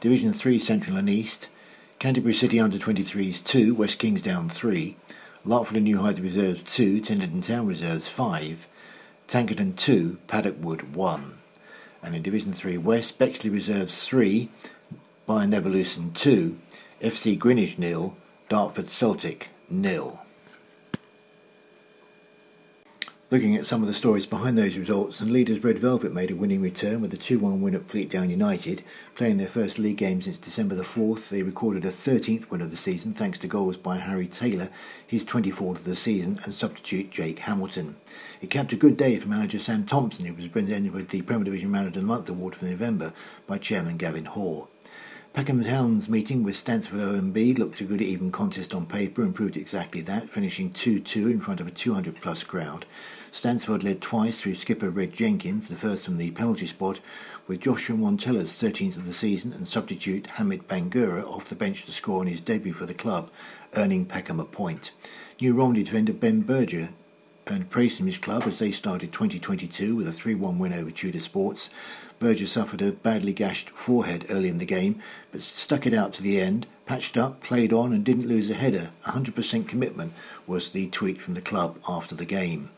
Division 0.00 0.32
3 0.32 0.58
Central 0.58 0.96
and 0.96 1.10
East, 1.10 1.50
Canterbury 1.98 2.32
City 2.32 2.58
Under 2.58 2.78
23s 2.78 3.44
2, 3.44 3.74
West 3.74 3.98
Kingsdown 3.98 4.48
3, 4.48 4.96
Larkfield 5.44 5.76
and 5.76 5.84
New 5.84 5.98
Hythe 5.98 6.20
Reserves 6.20 6.62
2, 6.62 7.02
Tenterden 7.02 7.46
Town 7.46 7.66
Reserves 7.66 8.08
5, 8.08 8.66
Tankerton 9.28 9.76
2, 9.76 10.18
Paddockwood 10.26 10.94
1. 10.94 11.34
And 12.02 12.16
in 12.16 12.22
Division 12.22 12.54
3 12.54 12.78
West, 12.78 13.18
Bexley 13.18 13.50
Reserves 13.50 14.06
3, 14.06 14.48
Bayern 15.28 15.52
Leverkusen 15.52 16.14
2, 16.14 16.58
FC 17.02 17.38
Greenwich 17.38 17.78
nil, 17.78 18.16
Dartford 18.48 18.88
Celtic 18.88 19.50
nil. 19.68 20.18
Looking 23.32 23.54
at 23.54 23.64
some 23.64 23.80
of 23.80 23.86
the 23.86 23.94
stories 23.94 24.26
behind 24.26 24.58
those 24.58 24.76
results, 24.76 25.20
and 25.20 25.30
leaders 25.30 25.62
Red 25.62 25.78
Velvet 25.78 26.12
made 26.12 26.32
a 26.32 26.34
winning 26.34 26.60
return 26.60 27.00
with 27.00 27.14
a 27.14 27.16
2 27.16 27.38
1 27.38 27.60
win 27.60 27.76
at 27.76 27.86
Fleetdown 27.86 28.28
United. 28.28 28.82
Playing 29.14 29.36
their 29.36 29.46
first 29.46 29.78
league 29.78 29.98
game 29.98 30.20
since 30.20 30.36
December 30.36 30.74
the 30.74 30.82
4th, 30.82 31.28
they 31.28 31.44
recorded 31.44 31.84
a 31.84 31.90
13th 31.90 32.50
win 32.50 32.60
of 32.60 32.72
the 32.72 32.76
season 32.76 33.14
thanks 33.14 33.38
to 33.38 33.46
goals 33.46 33.76
by 33.76 33.98
Harry 33.98 34.26
Taylor, 34.26 34.68
his 35.06 35.24
24th 35.24 35.76
of 35.76 35.84
the 35.84 35.94
season, 35.94 36.40
and 36.42 36.52
substitute 36.52 37.12
Jake 37.12 37.38
Hamilton. 37.38 37.98
It 38.42 38.50
kept 38.50 38.72
a 38.72 38.76
good 38.76 38.96
day 38.96 39.16
for 39.16 39.28
manager 39.28 39.60
Sam 39.60 39.84
Thompson, 39.84 40.24
who 40.24 40.34
was 40.34 40.48
presented 40.48 40.92
with 40.92 41.10
the 41.10 41.22
Premier 41.22 41.44
Division 41.44 41.70
Manager 41.70 42.00
of 42.00 42.06
the 42.06 42.12
Month 42.12 42.28
award 42.30 42.56
for 42.56 42.64
November 42.64 43.12
by 43.46 43.58
Chairman 43.58 43.96
Gavin 43.96 44.24
Hoare. 44.24 44.66
Peckham 45.32 45.62
Town's 45.62 46.08
meeting 46.08 46.42
with 46.42 46.56
Stansfeld 46.56 47.00
OMB 47.00 47.56
looked 47.56 47.80
a 47.80 47.84
good 47.84 48.02
even 48.02 48.32
contest 48.32 48.74
on 48.74 48.86
paper 48.86 49.22
and 49.22 49.32
proved 49.32 49.56
exactly 49.56 50.00
that, 50.00 50.28
finishing 50.28 50.72
2 50.72 50.98
2 50.98 51.28
in 51.28 51.40
front 51.40 51.60
of 51.60 51.68
a 51.68 51.70
200 51.70 52.20
plus 52.20 52.42
crowd. 52.42 52.84
Stansfeld 53.32 53.84
led 53.84 54.00
twice 54.00 54.40
through 54.40 54.56
skipper 54.56 54.90
Red 54.90 55.12
Jenkins, 55.12 55.68
the 55.68 55.76
first 55.76 56.04
from 56.04 56.16
the 56.16 56.32
penalty 56.32 56.66
spot, 56.66 57.00
with 57.46 57.60
Joshua 57.60 57.96
Montella's 57.96 58.52
13th 58.52 58.96
of 58.96 59.06
the 59.06 59.12
season 59.12 59.52
and 59.52 59.66
substitute 59.66 60.26
Hamid 60.26 60.66
Bangura 60.66 61.24
off 61.26 61.48
the 61.48 61.54
bench 61.54 61.84
to 61.84 61.92
score 61.92 62.20
on 62.20 62.26
his 62.26 62.40
debut 62.40 62.72
for 62.72 62.86
the 62.86 62.94
club, 62.94 63.30
earning 63.76 64.04
Peckham 64.04 64.40
a 64.40 64.44
point. 64.44 64.90
New 65.40 65.54
Romney 65.54 65.84
defender 65.84 66.12
Ben 66.12 66.40
Berger 66.40 66.90
earned 67.50 67.70
praise 67.70 67.96
from 67.96 68.06
his 68.06 68.18
club 68.18 68.44
as 68.46 68.58
they 68.58 68.70
started 68.70 69.12
2022 69.12 69.96
with 69.96 70.08
a 70.08 70.12
3 70.12 70.34
1 70.34 70.58
win 70.58 70.72
over 70.72 70.90
Tudor 70.90 71.20
Sports. 71.20 71.70
Berger 72.18 72.46
suffered 72.46 72.82
a 72.82 72.92
badly 72.92 73.32
gashed 73.32 73.70
forehead 73.70 74.26
early 74.28 74.48
in 74.48 74.58
the 74.58 74.66
game, 74.66 75.00
but 75.32 75.40
stuck 75.40 75.86
it 75.86 75.94
out 75.94 76.12
to 76.12 76.22
the 76.22 76.38
end, 76.38 76.66
patched 76.84 77.16
up, 77.16 77.42
played 77.42 77.72
on, 77.72 77.92
and 77.92 78.04
didn't 78.04 78.28
lose 78.28 78.50
a 78.50 78.54
header. 78.54 78.90
100% 79.04 79.66
commitment 79.66 80.12
was 80.46 80.72
the 80.72 80.88
tweet 80.88 81.20
from 81.20 81.34
the 81.34 81.40
club 81.40 81.78
after 81.88 82.14
the 82.14 82.26
game. 82.26 82.70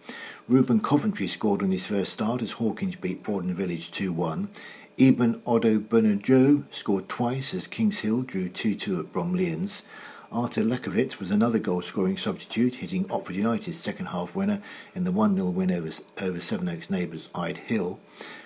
Ruben 0.48 0.80
Coventry 0.80 1.28
scored 1.28 1.62
on 1.62 1.70
his 1.70 1.86
first 1.86 2.12
start 2.12 2.42
as 2.42 2.54
Hawkinge 2.54 3.00
beat 3.00 3.22
Borden 3.22 3.54
Village 3.54 3.92
2 3.92 4.12
1. 4.12 4.50
Eben 4.98 5.40
Odo 5.46 5.78
Bernardo 5.78 6.64
scored 6.68 7.08
twice 7.08 7.54
as 7.54 7.68
Kings 7.68 8.00
Hill 8.00 8.22
drew 8.22 8.48
2 8.48 8.74
2 8.74 9.00
at 9.00 9.12
Bromleyans. 9.12 9.84
Artur 10.32 10.62
Lekovic 10.62 11.20
was 11.20 11.30
another 11.30 11.60
goal 11.60 11.80
scoring 11.80 12.16
substitute, 12.16 12.76
hitting 12.76 13.04
Otford 13.04 13.36
United's 13.36 13.78
second 13.78 14.06
half 14.06 14.34
winner 14.34 14.60
in 14.96 15.04
the 15.04 15.12
1 15.12 15.36
0 15.36 15.48
win 15.50 15.70
over, 15.70 15.90
over 16.20 16.40
Sevenoaks 16.40 16.90
neighbours 16.90 17.28
Ide 17.36 17.58
Hill. 17.58 18.00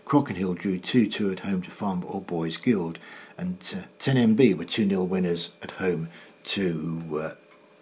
Crockenhill 0.04 0.54
drew 0.58 0.78
2 0.78 1.06
2 1.06 1.30
at 1.30 1.40
home 1.40 1.62
to 1.62 1.70
Farnborough 1.70 2.20
Boys 2.20 2.58
Guild, 2.58 2.98
and 3.38 3.74
uh, 3.74 3.86
10 3.98 4.18
Em 4.18 4.34
Bee 4.34 4.52
were 4.52 4.66
2 4.66 4.86
0 4.86 5.04
winners 5.04 5.48
at 5.62 5.70
home 5.72 6.10
to 6.44 7.20
uh, 7.22 7.30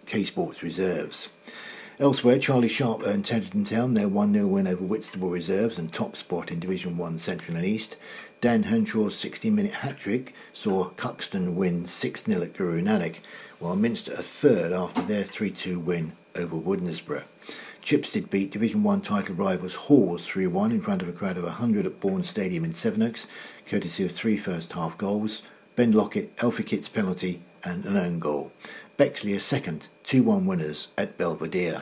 K 0.05 0.23
Sports 0.23 0.63
Reserves. 0.63 1.27
Elsewhere, 1.97 2.37
Charlie 2.37 2.67
Sharp 2.67 3.03
earned 3.05 3.23
Tenterden 3.23 3.65
Town 3.65 3.93
their 3.93 4.09
1 4.09 4.33
0 4.33 4.47
win 4.47 4.67
over 4.67 4.83
Whitstable 4.83 5.29
Reserves 5.29 5.79
and 5.79 5.93
top 5.93 6.17
spot 6.17 6.51
in 6.51 6.59
Division 6.59 6.97
1 6.97 7.17
Central 7.17 7.55
and 7.55 7.65
East. 7.65 7.95
Dan 8.41 8.63
Henshaw's 8.63 9.17
60 9.17 9.49
minute 9.49 9.75
hat 9.75 9.97
trick 9.97 10.35
saw 10.51 10.89
Cuxton 10.89 11.55
win 11.55 11.85
6 11.85 12.23
0 12.25 12.41
at 12.41 12.53
Guru 12.53 12.81
Nanak, 12.81 13.21
while 13.59 13.77
Minster 13.77 14.11
a 14.11 14.17
third 14.17 14.73
after 14.73 15.01
their 15.03 15.23
3 15.23 15.49
2 15.49 15.79
win 15.79 16.11
over 16.35 16.57
Woodnesborough. 16.57 17.23
Chipstead 17.81 18.29
beat 18.29 18.51
Division 18.51 18.83
1 18.83 18.99
title 18.99 19.35
rivals 19.35 19.75
Halls 19.75 20.25
3 20.25 20.47
1 20.47 20.71
in 20.73 20.81
front 20.81 21.01
of 21.01 21.07
a 21.07 21.13
crowd 21.13 21.37
of 21.37 21.43
100 21.45 21.85
at 21.85 22.01
Bourne 22.01 22.23
Stadium 22.23 22.65
in 22.65 22.73
Sevenoaks, 22.73 23.25
courtesy 23.65 24.03
of 24.03 24.11
three 24.11 24.35
first 24.35 24.73
half 24.73 24.97
goals 24.97 25.43
Ben 25.77 25.93
Lockett, 25.93 26.35
Kitt's 26.37 26.89
penalty, 26.89 27.41
and 27.63 27.85
an 27.85 27.95
own 27.95 28.19
goal. 28.19 28.51
Bexley 28.97 29.33
a 29.33 29.39
second, 29.39 29.87
2 30.05 30.21
1 30.21 30.45
winners 30.45 30.89
at 30.99 31.17
Belvedere. 31.17 31.81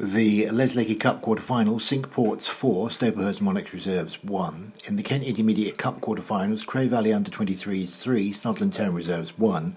The 0.00 0.48
Leslie 0.48 0.94
Cup 0.94 1.20
quarter-finals, 1.20 1.84
Cinque 1.84 2.10
Ports 2.10 2.46
4, 2.48 2.88
Staplehurst 2.88 3.42
Monarchs 3.42 3.74
Reserves 3.74 4.24
1. 4.24 4.72
In 4.86 4.96
the 4.96 5.02
Kent 5.02 5.24
Intermediate 5.24 5.76
Cup 5.76 6.00
quarter-finals, 6.00 6.64
Cray 6.64 6.88
Valley 6.88 7.12
Under-23s 7.12 8.00
3, 8.00 8.32
Snodland 8.32 8.72
Town 8.72 8.94
Reserves 8.94 9.38
1, 9.38 9.76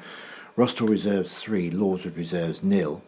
Rusthall 0.57 0.87
Reserves 0.87 1.41
3, 1.41 1.71
Lordswood 1.71 2.15
Reserves 2.15 2.63
nil. 2.63 3.03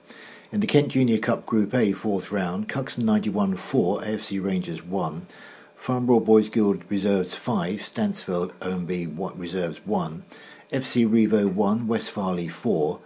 In 0.52 0.60
the 0.60 0.68
Kent 0.68 0.90
Junior 0.90 1.20
Cup 1.20 1.46
Group 1.46 1.74
A 1.74 1.94
fourth 1.94 2.34
round, 2.34 2.68
Cuxton 2.68 3.06
91 3.06 3.56
4, 3.56 4.02
AFC 4.02 4.44
Rangers 4.44 4.84
1, 4.84 5.26
Farnborough 5.74 6.20
Boys 6.20 6.50
Guild 6.50 6.84
Reserves 6.92 7.34
5, 7.34 7.80
Stansfeld 7.80 8.52
OMB 8.60 9.34
Reserves 9.38 9.80
1, 9.86 10.26
FC 10.72 11.08
Revo 11.08 11.52
1, 11.52 11.88
West 11.88 12.12
4, 12.12 13.00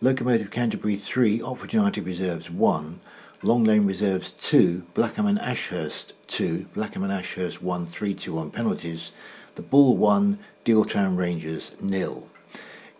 Locomotive 0.00 0.52
Canterbury 0.52 0.94
3, 0.94 1.40
Otford 1.40 1.72
United 1.72 2.06
Reserves 2.06 2.48
1, 2.48 3.00
Long 3.42 3.64
Lane 3.64 3.84
Reserves 3.84 4.30
2, 4.30 4.86
Blackham 4.94 5.26
and 5.26 5.40
Ashurst 5.40 6.14
2, 6.28 6.66
Blackham 6.72 7.02
and 7.02 7.12
Ashurst 7.12 7.64
1 7.64 7.86
3 7.86 8.14
2 8.14 8.38
on 8.38 8.52
penalties, 8.52 9.10
the 9.56 9.62
Bull 9.62 9.96
1, 9.96 10.38
Dealtown 10.64 11.16
Rangers 11.16 11.72
nil. 11.82 12.28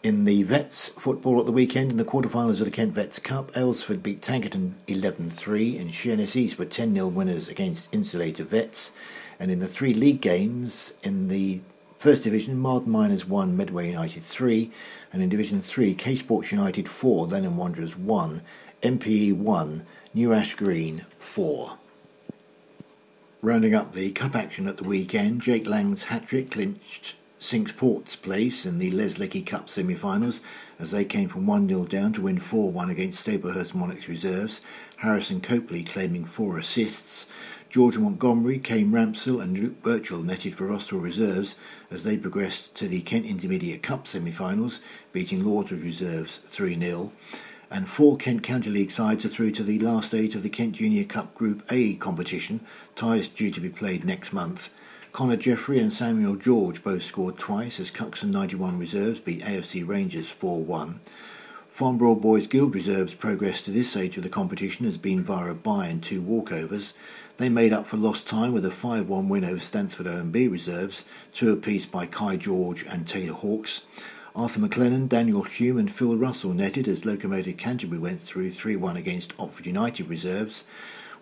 In 0.02 0.24
the 0.24 0.42
Vets 0.42 0.88
football 0.88 1.38
at 1.38 1.46
the 1.46 1.52
weekend, 1.52 1.92
in 1.92 1.96
the 1.96 2.04
quarterfinals 2.04 2.58
of 2.58 2.64
the 2.64 2.72
Kent 2.72 2.92
Vets 2.92 3.20
Cup, 3.20 3.52
Aylesford 3.52 4.02
beat 4.02 4.22
Tankerton 4.22 4.72
11 4.88 5.30
3, 5.30 5.78
and 5.78 5.94
Sheerness 5.94 6.34
East 6.34 6.58
were 6.58 6.64
10 6.64 6.94
0 6.94 7.06
winners 7.06 7.48
against 7.48 7.94
Insulator 7.94 8.42
Vets. 8.42 8.90
And 9.38 9.52
in 9.52 9.60
the 9.60 9.68
three 9.68 9.94
league 9.94 10.20
games, 10.20 10.94
in 11.04 11.28
the 11.28 11.60
First 12.00 12.24
Division, 12.24 12.58
Marden 12.58 12.90
Miners 12.90 13.26
1, 13.26 13.54
Medway 13.54 13.88
United 13.88 14.22
3, 14.22 14.70
and 15.12 15.22
in 15.22 15.28
Division 15.28 15.60
3, 15.60 15.94
K 15.94 16.14
Sports 16.14 16.50
United 16.50 16.88
4, 16.88 17.26
Lennon 17.26 17.58
Wanderers 17.58 17.94
1, 17.94 18.40
MPE 18.80 19.34
1, 19.34 19.86
New 20.14 20.32
Ash 20.32 20.54
Green 20.54 21.04
4. 21.18 21.76
Rounding 23.42 23.74
up 23.74 23.92
the 23.92 24.12
cup 24.12 24.34
action 24.34 24.66
at 24.66 24.78
the 24.78 24.84
weekend, 24.84 25.42
Jake 25.42 25.66
Lang's 25.66 26.04
hat 26.04 26.26
trick 26.26 26.52
clinched 26.52 27.16
Cinque 27.38 27.76
Port's 27.76 28.16
place 28.16 28.64
in 28.64 28.78
the 28.78 28.90
Les 28.90 29.18
Leckie 29.18 29.42
Cup 29.42 29.68
semi 29.68 29.94
finals 29.94 30.40
as 30.78 30.92
they 30.92 31.04
came 31.06 31.28
from 31.28 31.46
1 31.46 31.68
0 31.68 31.84
down 31.84 32.14
to 32.14 32.22
win 32.22 32.38
4 32.38 32.70
1 32.70 32.88
against 32.88 33.26
Staplehurst 33.26 33.74
Monarchs 33.74 34.08
reserves. 34.08 34.62
Harrison 34.98 35.40
Copley 35.42 35.82
claiming 35.84 36.24
four 36.24 36.58
assists. 36.58 37.26
George 37.70 37.96
Montgomery, 37.96 38.58
Kane 38.58 38.90
Ramsell, 38.90 39.40
and 39.40 39.56
Luke 39.56 39.80
Birchall 39.80 40.24
netted 40.24 40.56
for 40.56 40.66
Rusthall 40.66 41.00
reserves 41.00 41.54
as 41.88 42.02
they 42.02 42.18
progressed 42.18 42.74
to 42.74 42.88
the 42.88 43.00
Kent 43.00 43.26
Intermediate 43.26 43.80
Cup 43.80 44.08
semi 44.08 44.32
finals, 44.32 44.80
beating 45.12 45.44
Lordswood 45.44 45.84
reserves 45.84 46.38
3 46.38 46.76
0 46.76 47.12
and 47.70 47.88
four 47.88 48.16
Kent 48.16 48.42
County 48.42 48.70
League 48.70 48.90
sides 48.90 49.24
are 49.24 49.28
through 49.28 49.52
to 49.52 49.62
the 49.62 49.78
last 49.78 50.12
eight 50.12 50.34
of 50.34 50.42
the 50.42 50.48
Kent 50.48 50.72
Junior 50.74 51.04
Cup 51.04 51.32
Group 51.36 51.62
A 51.70 51.94
competition, 51.94 52.58
ties 52.96 53.28
due 53.28 53.52
to 53.52 53.60
be 53.60 53.68
played 53.68 54.04
next 54.04 54.32
month. 54.32 54.74
Connor 55.12 55.36
Jeffrey 55.36 55.78
and 55.78 55.92
Samuel 55.92 56.34
George 56.34 56.82
both 56.82 57.04
scored 57.04 57.38
twice 57.38 57.78
as 57.78 57.92
Cuxton 57.92 58.32
91 58.32 58.80
Reserves 58.80 59.20
beat 59.20 59.42
AFC 59.42 59.86
Rangers 59.86 60.28
4 60.28 60.64
1. 60.64 61.00
Farnborough 61.70 62.16
Boys 62.16 62.48
Guild 62.48 62.74
Reserves' 62.74 63.14
progress 63.14 63.62
to 63.62 63.70
this 63.70 63.90
stage 63.90 64.16
of 64.16 64.24
the 64.24 64.28
competition 64.28 64.84
has 64.84 64.98
been 64.98 65.22
via 65.22 65.52
a 65.52 65.54
bye 65.54 65.86
and 65.86 66.02
two 66.02 66.20
walkovers. 66.20 66.94
They 67.40 67.48
made 67.48 67.72
up 67.72 67.86
for 67.86 67.96
lost 67.96 68.26
time 68.26 68.52
with 68.52 68.66
a 68.66 68.70
5 68.70 69.08
1 69.08 69.30
win 69.30 69.46
over 69.46 69.60
Stansfeld 69.60 70.04
OMB 70.04 70.52
Reserves, 70.52 71.06
two 71.32 71.50
apiece 71.50 71.86
by 71.86 72.04
Kai 72.04 72.36
George 72.36 72.84
and 72.84 73.08
Taylor 73.08 73.32
Hawks. 73.32 73.80
Arthur 74.36 74.60
McLennan, 74.60 75.08
Daniel 75.08 75.44
Hume, 75.44 75.78
and 75.78 75.90
Phil 75.90 76.18
Russell 76.18 76.52
netted 76.52 76.86
as 76.86 77.06
Locomotive 77.06 77.56
Canterbury 77.56 77.98
went 77.98 78.20
through 78.20 78.50
3 78.50 78.76
1 78.76 78.94
against 78.98 79.34
Otford 79.38 79.64
United 79.64 80.06
reserves. 80.10 80.66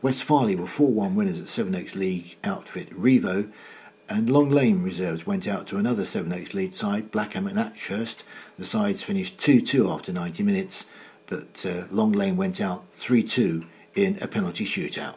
West 0.03 0.25
Farleigh 0.25 0.59
were 0.59 0.67
4 0.67 0.91
1 0.91 1.15
winners 1.15 1.41
at 1.41 1.47
Sevenoaks 1.47 1.95
League 1.95 2.37
outfit 2.43 2.91
Revo, 2.91 3.53
and 4.09 4.29
Long 4.29 4.51
Lane 4.51 4.83
reserves 4.83 5.25
went 5.25 5.47
out 5.47 5.69
to 5.69 5.77
another 5.77 6.05
Sevenoaks 6.05 6.53
lead 6.53 6.75
side, 6.75 7.13
Blackham 7.13 7.47
and 7.47 7.61
Ashurst. 7.61 8.25
The 8.57 8.67
sides 8.67 9.05
finished 9.05 9.39
2 9.39 9.61
2 9.61 9.89
after 9.89 10.13
90 10.13 10.43
minutes, 10.43 10.87
but 11.27 11.65
uh, 11.65 11.85
Long 11.93 12.11
Lane 12.11 12.37
went 12.37 12.61
out 12.61 12.87
3 12.91 13.23
2 13.23 13.65
in 13.95 14.19
a 14.21 14.27
penalty 14.27 14.65
shootout 14.65 15.15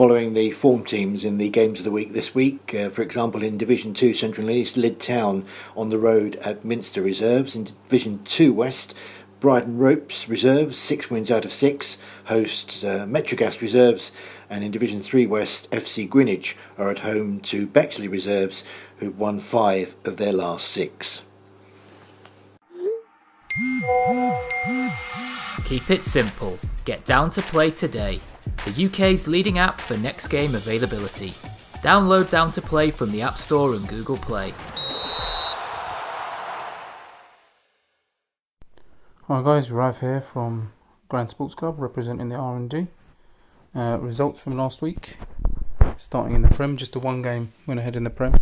following 0.00 0.32
the 0.32 0.50
form 0.50 0.82
teams 0.82 1.26
in 1.26 1.36
the 1.36 1.50
games 1.50 1.78
of 1.78 1.84
the 1.84 1.90
week 1.90 2.14
this 2.14 2.34
week. 2.34 2.74
Uh, 2.74 2.88
for 2.88 3.02
example, 3.02 3.42
in 3.42 3.58
Division 3.58 3.92
2 3.92 4.14
Central 4.14 4.48
and 4.48 4.56
East, 4.56 4.76
Lydd 4.76 4.98
Town 4.98 5.44
on 5.76 5.90
the 5.90 5.98
road 5.98 6.36
at 6.36 6.64
Minster 6.64 7.02
Reserves. 7.02 7.54
In 7.54 7.64
Division 7.64 8.24
2 8.24 8.50
West, 8.50 8.94
Bridon 9.40 9.76
Ropes 9.76 10.26
Reserves, 10.26 10.78
six 10.78 11.10
wins 11.10 11.30
out 11.30 11.44
of 11.44 11.52
six, 11.52 11.98
host 12.24 12.82
uh, 12.82 13.04
Metrogas 13.04 13.60
Reserves. 13.60 14.10
And 14.48 14.64
in 14.64 14.70
Division 14.70 15.02
3 15.02 15.26
West, 15.26 15.70
FC 15.70 16.08
Greenwich 16.08 16.56
are 16.78 16.88
at 16.88 17.00
home 17.00 17.38
to 17.40 17.66
Bexley 17.66 18.08
Reserves, 18.08 18.64
who've 19.00 19.18
won 19.18 19.38
five 19.38 19.96
of 20.06 20.16
their 20.16 20.32
last 20.32 20.68
six. 20.68 21.24
Keep 25.66 25.90
it 25.90 26.02
simple. 26.02 26.58
Get 26.86 27.04
down 27.04 27.30
to 27.32 27.42
play 27.42 27.70
today. 27.70 28.18
The 28.66 28.86
UK's 28.86 29.26
leading 29.26 29.56
app 29.56 29.80
for 29.80 29.96
next 29.96 30.28
game 30.28 30.54
availability. 30.54 31.30
Download 31.80 32.28
Down 32.28 32.52
to 32.52 32.60
Play 32.60 32.90
from 32.90 33.10
the 33.10 33.22
App 33.22 33.38
Store 33.38 33.74
and 33.74 33.88
Google 33.88 34.18
Play. 34.18 34.52
Hi 39.28 39.42
guys, 39.42 39.70
Rav 39.70 40.00
here 40.00 40.20
from 40.20 40.72
Grand 41.08 41.30
Sports 41.30 41.54
Club 41.54 41.76
representing 41.78 42.28
the 42.28 42.34
R&D. 42.34 42.88
Uh, 43.74 43.96
results 43.98 44.40
from 44.40 44.58
last 44.58 44.82
week. 44.82 45.16
Starting 45.96 46.36
in 46.36 46.42
the 46.42 46.48
Prem, 46.48 46.76
just 46.76 46.94
a 46.94 46.98
one 46.98 47.22
game 47.22 47.54
went 47.66 47.80
ahead 47.80 47.96
in 47.96 48.04
the 48.04 48.10
Prem 48.10 48.34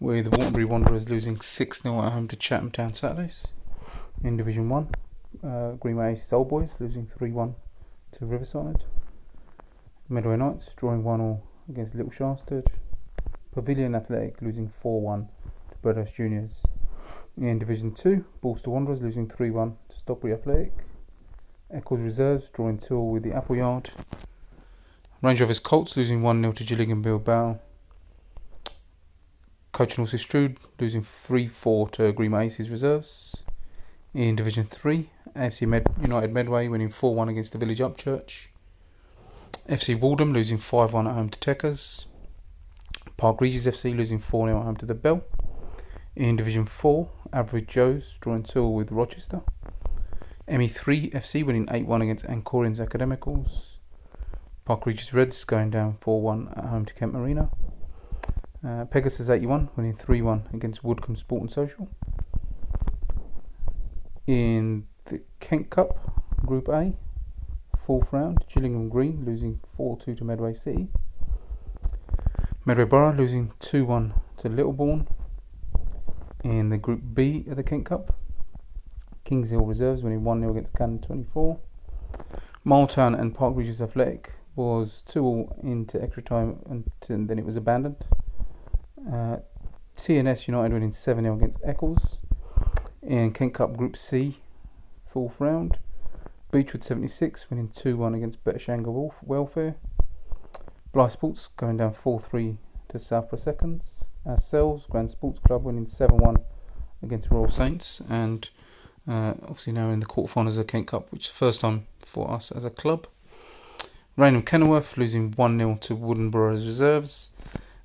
with 0.00 0.30
the 0.30 0.38
Waterbury 0.38 0.64
Wanderers 0.64 1.10
losing 1.10 1.38
6 1.38 1.82
0 1.82 2.02
at 2.02 2.12
home 2.12 2.28
to 2.28 2.36
Chatham 2.36 2.70
Town 2.70 2.94
Saturdays. 2.94 3.48
In 4.22 4.38
Division 4.38 4.70
1, 4.70 4.88
uh, 5.46 5.70
Greenway 5.72 6.12
Aces 6.14 6.32
Old 6.32 6.48
Boys 6.48 6.76
losing 6.80 7.10
3 7.18 7.30
1 7.30 7.54
to 8.18 8.24
Riverside. 8.24 8.84
Medway 10.08 10.36
Knights 10.36 10.68
drawing 10.76 11.02
1 11.02 11.18
0 11.18 11.42
against 11.70 11.94
Little 11.94 12.12
Shastage. 12.12 12.66
Pavilion 13.52 13.94
Athletic 13.94 14.42
losing 14.42 14.70
4 14.82 15.00
1 15.00 15.28
to 15.70 15.76
Birdhouse 15.78 16.12
Juniors. 16.12 16.50
In 17.38 17.58
Division 17.58 17.94
2, 17.94 18.22
Bolster 18.42 18.70
Wanderers 18.70 19.00
losing 19.00 19.28
3 19.28 19.50
1 19.50 19.76
to 19.88 19.96
Stockbury 19.96 20.34
Athletic. 20.34 20.72
Eccles 21.72 22.00
Reserves 22.00 22.48
drawing 22.52 22.78
2 22.78 22.94
all 22.94 23.10
with 23.12 23.22
the 23.22 23.32
Appleyard. 23.32 23.90
Range 25.22 25.40
Rovers 25.40 25.58
Colts 25.58 25.96
losing 25.96 26.20
1 26.22 26.40
0 26.42 26.52
to 26.52 26.64
Gillingham 26.64 27.00
Bilbao. 27.00 27.58
Coach 29.72 29.96
Horses 29.96 30.20
Strood 30.20 30.58
losing 30.78 31.06
3 31.26 31.48
4 31.48 31.88
to 31.88 32.12
Green 32.12 32.34
Aces 32.34 32.68
Reserves. 32.68 33.36
In 34.12 34.36
Division 34.36 34.66
3, 34.66 35.08
AFC 35.34 35.66
Med- 35.66 35.86
United 36.00 36.30
Medway 36.32 36.68
winning 36.68 36.90
4 36.90 37.14
1 37.14 37.30
against 37.30 37.52
the 37.52 37.58
Village 37.58 37.80
Upchurch. 37.80 38.48
FC 39.68 39.98
Waldham 39.98 40.32
losing 40.32 40.58
5 40.58 40.92
1 40.92 41.06
at 41.06 41.14
home 41.14 41.30
to 41.30 41.38
Techers. 41.38 42.04
Park 43.16 43.40
Regis 43.40 43.66
FC 43.66 43.96
losing 43.96 44.18
4 44.18 44.48
0 44.48 44.58
at 44.58 44.64
home 44.64 44.76
to 44.76 44.86
the 44.86 44.94
Bell. 44.94 45.22
In 46.16 46.36
Division 46.36 46.66
4, 46.66 47.08
Average 47.32 47.68
Joes 47.68 48.14
drawing 48.20 48.44
2 48.44 48.66
with 48.68 48.92
Rochester. 48.92 49.42
ME3 50.48 51.14
FC 51.14 51.44
winning 51.44 51.68
8 51.70 51.86
1 51.86 52.02
against 52.02 52.24
Ancorians 52.26 52.78
Academicals. 52.78 53.78
Park 54.64 54.86
Regis 54.86 55.12
Reds 55.12 55.44
going 55.44 55.70
down 55.70 55.98
4 56.00 56.20
1 56.20 56.54
at 56.56 56.64
home 56.64 56.84
to 56.84 56.94
Kent 56.94 57.12
Marina. 57.12 57.50
Uh, 58.66 58.84
Pegasus 58.86 59.28
81 59.28 59.68
winning 59.76 59.96
3 59.96 60.22
1 60.22 60.48
against 60.54 60.82
Woodcombe 60.82 61.18
Sport 61.18 61.42
and 61.42 61.50
Social. 61.50 61.88
In 64.26 64.86
the 65.06 65.20
Kent 65.40 65.68
Cup, 65.70 65.98
Group 66.46 66.68
A, 66.68 66.94
fourth 67.86 68.08
round, 68.12 68.44
Gillingham 68.52 68.88
Green 68.88 69.24
losing 69.26 69.60
4 69.76 69.98
2 69.98 70.14
to 70.16 70.24
Medway 70.24 70.54
City. 70.54 70.88
Medway 72.64 72.84
Borough 72.84 73.14
losing 73.14 73.52
2 73.60 73.84
1 73.84 74.14
to 74.38 74.48
Littlebourne. 74.48 75.06
In 76.42 76.70
the 76.70 76.78
Group 76.78 77.00
B 77.14 77.44
of 77.48 77.56
the 77.56 77.62
Kent 77.62 77.86
Cup, 77.86 78.16
Kings 79.24 79.50
Hill 79.50 79.64
Reserves 79.64 80.02
winning 80.02 80.24
1 80.24 80.40
0 80.40 80.52
against 80.52 80.74
Cannon 80.74 81.00
24. 81.00 81.58
Miletown 82.66 83.18
and 83.18 83.34
Park 83.34 83.54
Regis 83.56 83.80
Athletic 83.80 84.32
was 84.56 85.02
2 85.08 85.22
all 85.22 85.56
into 85.62 86.02
extra 86.02 86.22
time 86.22 86.60
and, 86.70 86.90
and 87.08 87.28
then 87.28 87.38
it 87.38 87.44
was 87.44 87.56
abandoned. 87.56 88.04
Uh, 89.12 89.36
TNS 89.98 90.46
United 90.46 90.72
winning 90.72 90.92
7 90.92 91.24
0 91.24 91.36
against 91.36 91.58
Eccles. 91.64 92.18
In 93.02 93.32
Kent 93.32 93.54
Cup 93.54 93.76
Group 93.76 93.96
C, 93.96 94.38
fourth 95.12 95.34
round, 95.38 95.78
Beechwood 96.54 96.84
76 96.84 97.50
winning 97.50 97.68
2 97.74 97.96
1 97.96 98.14
against 98.14 98.38
Wolf 98.44 99.14
Welfare. 99.24 99.74
Bly 100.92 101.08
Sports 101.08 101.48
going 101.56 101.78
down 101.78 101.94
4 101.94 102.20
3 102.20 102.56
to 102.90 103.00
Southborough 103.00 103.40
Seconds. 103.40 104.04
Ourselves, 104.24 104.84
Grand 104.88 105.10
Sports 105.10 105.40
Club 105.44 105.64
winning 105.64 105.88
7 105.88 106.16
1 106.16 106.36
against 107.02 107.28
Royal 107.28 107.50
Saints. 107.50 108.02
And 108.08 108.48
uh, 109.08 109.34
obviously 109.42 109.72
now 109.72 109.90
in 109.90 109.98
the 109.98 110.06
quarterfinals 110.06 110.56
of 110.56 110.68
Kent 110.68 110.86
Cup, 110.86 111.10
which 111.10 111.24
is 111.24 111.32
the 111.32 111.38
first 111.38 111.60
time 111.60 111.88
for 111.98 112.30
us 112.30 112.52
as 112.52 112.64
a 112.64 112.70
club. 112.70 113.08
Rainham 114.16 114.42
Kenilworth 114.42 114.96
losing 114.96 115.32
1 115.32 115.58
0 115.58 115.78
to 115.80 115.96
Woodnesborough's 115.96 116.64
Reserves. 116.64 117.30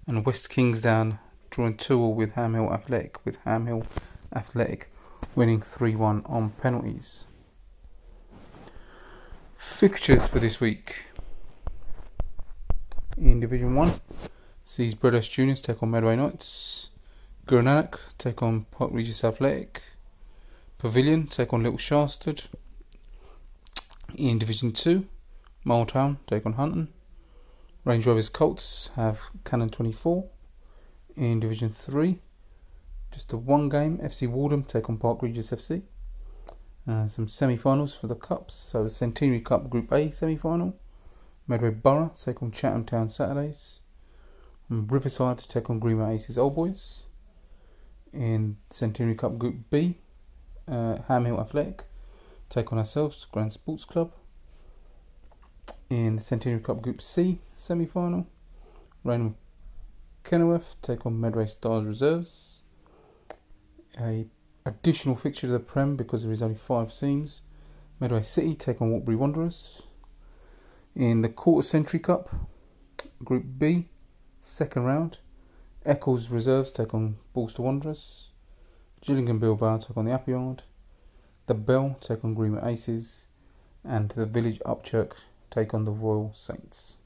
And 0.06 0.24
West 0.24 0.48
Kingsdown 0.52 1.18
drawing 1.50 1.76
2 1.76 2.00
all 2.00 2.14
with 2.14 2.34
Ham 2.34 2.54
Hill 2.54 2.72
Athletic, 2.72 3.26
with 3.26 3.38
Ham 3.46 3.66
Hill 3.66 3.88
Athletic 4.32 4.92
winning 5.34 5.60
3 5.60 5.96
1 5.96 6.22
on 6.28 6.52
penalties. 6.52 7.26
Fixtures 9.60 10.26
for 10.28 10.40
this 10.40 10.62
week 10.62 11.04
in 13.18 13.42
Division 13.42 13.76
1 13.76 13.94
sees 14.64 14.96
Birdhouse 14.96 15.28
Juniors 15.28 15.62
take 15.62 15.84
on 15.84 15.92
Medway 15.92 16.16
Knights, 16.16 16.92
Guru 17.46 17.64
Nanak 17.64 18.00
take 18.18 18.42
on 18.42 18.68
Park 18.72 18.92
Regis 18.94 19.22
Athletic, 19.22 19.84
Pavilion 20.78 21.28
take 21.28 21.52
on 21.52 21.64
Little 21.64 21.78
Shastard. 21.78 22.44
In 24.16 24.40
Division 24.40 24.72
2, 24.72 25.06
Miletown 25.66 26.18
take 26.26 26.46
on 26.46 26.54
Hunton. 26.54 26.88
Range 27.84 28.06
Rovers 28.06 28.30
Colts 28.30 28.92
have 28.96 29.20
Cannon 29.44 29.70
24. 29.70 30.26
In 31.18 31.42
Division 31.42 31.72
3, 31.72 32.18
just 33.12 33.34
a 33.34 33.38
one 33.38 33.68
game, 33.68 33.98
FC 33.98 34.26
Waldham 34.26 34.66
take 34.66 34.90
on 34.90 34.98
Park 34.98 35.22
Regis 35.22 35.52
FC. 35.52 35.82
Uh, 36.90 37.06
some 37.06 37.28
semi 37.28 37.56
finals 37.56 37.94
for 37.94 38.08
the 38.08 38.16
Cups. 38.16 38.56
So, 38.56 38.88
Centenary 38.88 39.42
Cup 39.42 39.70
Group 39.70 39.92
A 39.92 40.10
semi 40.10 40.36
final. 40.36 40.76
Medway 41.48 41.70
Borough 41.70 42.12
take 42.16 42.42
on 42.42 42.50
Chatham 42.52 42.84
Town 42.84 43.08
Saturdays. 43.08 43.82
And 44.70 44.92
Riverside 44.92 45.38
take 45.38 45.70
on 45.70 45.78
Greenway 45.78 46.16
Aces 46.16 46.38
Old 46.38 46.56
Boys. 46.56 47.04
In 48.12 48.58
Centenary 48.72 49.14
Cup 49.14 49.38
Group 49.38 49.70
B, 49.70 49.98
uh, 50.68 50.98
Ham 51.08 51.26
Hill 51.26 51.40
Athletic 51.40 51.84
take 52.50 52.72
on 52.74 52.80
ourselves, 52.80 53.28
Grand 53.32 53.54
Sports 53.54 53.86
Club. 53.86 54.12
In 55.92 56.16
the 56.16 56.22
Centenary 56.24 56.60
Cup 56.60 56.82
Group 56.82 57.04
C 57.04 57.38
semi 57.54 57.86
final, 57.86 58.26
Rainham 59.04 59.36
Kenilworth 60.24 60.76
take 60.82 61.06
on 61.06 61.22
Medway 61.22 61.46
Stars 61.46 61.86
Reserves. 61.86 62.64
A 64.00 64.26
additional 64.66 65.16
fixture 65.16 65.48
to 65.48 65.54
the 65.54 65.60
Prem 65.60 65.96
because 65.96 66.24
there 66.24 66.32
is 66.32 66.42
only 66.42 66.56
five 66.56 66.96
teams. 66.96 67.42
Medway 68.00 68.22
City 68.22 68.56
take 68.56 68.82
on 68.82 68.92
Waterbury 68.92 69.18
Wanderers. 69.18 69.82
In 70.96 71.22
the 71.22 71.30
Quarter 71.30 71.68
Century 71.68 72.00
Cup, 72.00 72.30
Group 73.24 73.46
B, 73.58 73.88
second 74.42 74.84
round, 74.84 75.20
Eccles 75.86 76.30
Reserves 76.30 76.72
take 76.72 76.94
on 76.94 77.18
Bolster 77.34 77.62
Wanderers. 77.62 78.30
Gillingham 79.02 79.40
Bilbao 79.40 79.78
take 79.78 79.98
on 79.98 80.06
the 80.06 80.12
Appleyard. 80.12 80.64
The 81.48 81.54
Bell 81.54 81.98
take 82.02 82.24
on 82.24 82.34
Greenwood 82.34 82.66
Aces. 82.66 83.28
And 83.84 84.10
the 84.10 84.26
Village 84.26 84.60
Upchurch 84.66 85.14
take 85.50 85.74
on 85.74 85.86
the 85.86 85.92
Royal 85.92 86.32
Saints. 86.34 86.99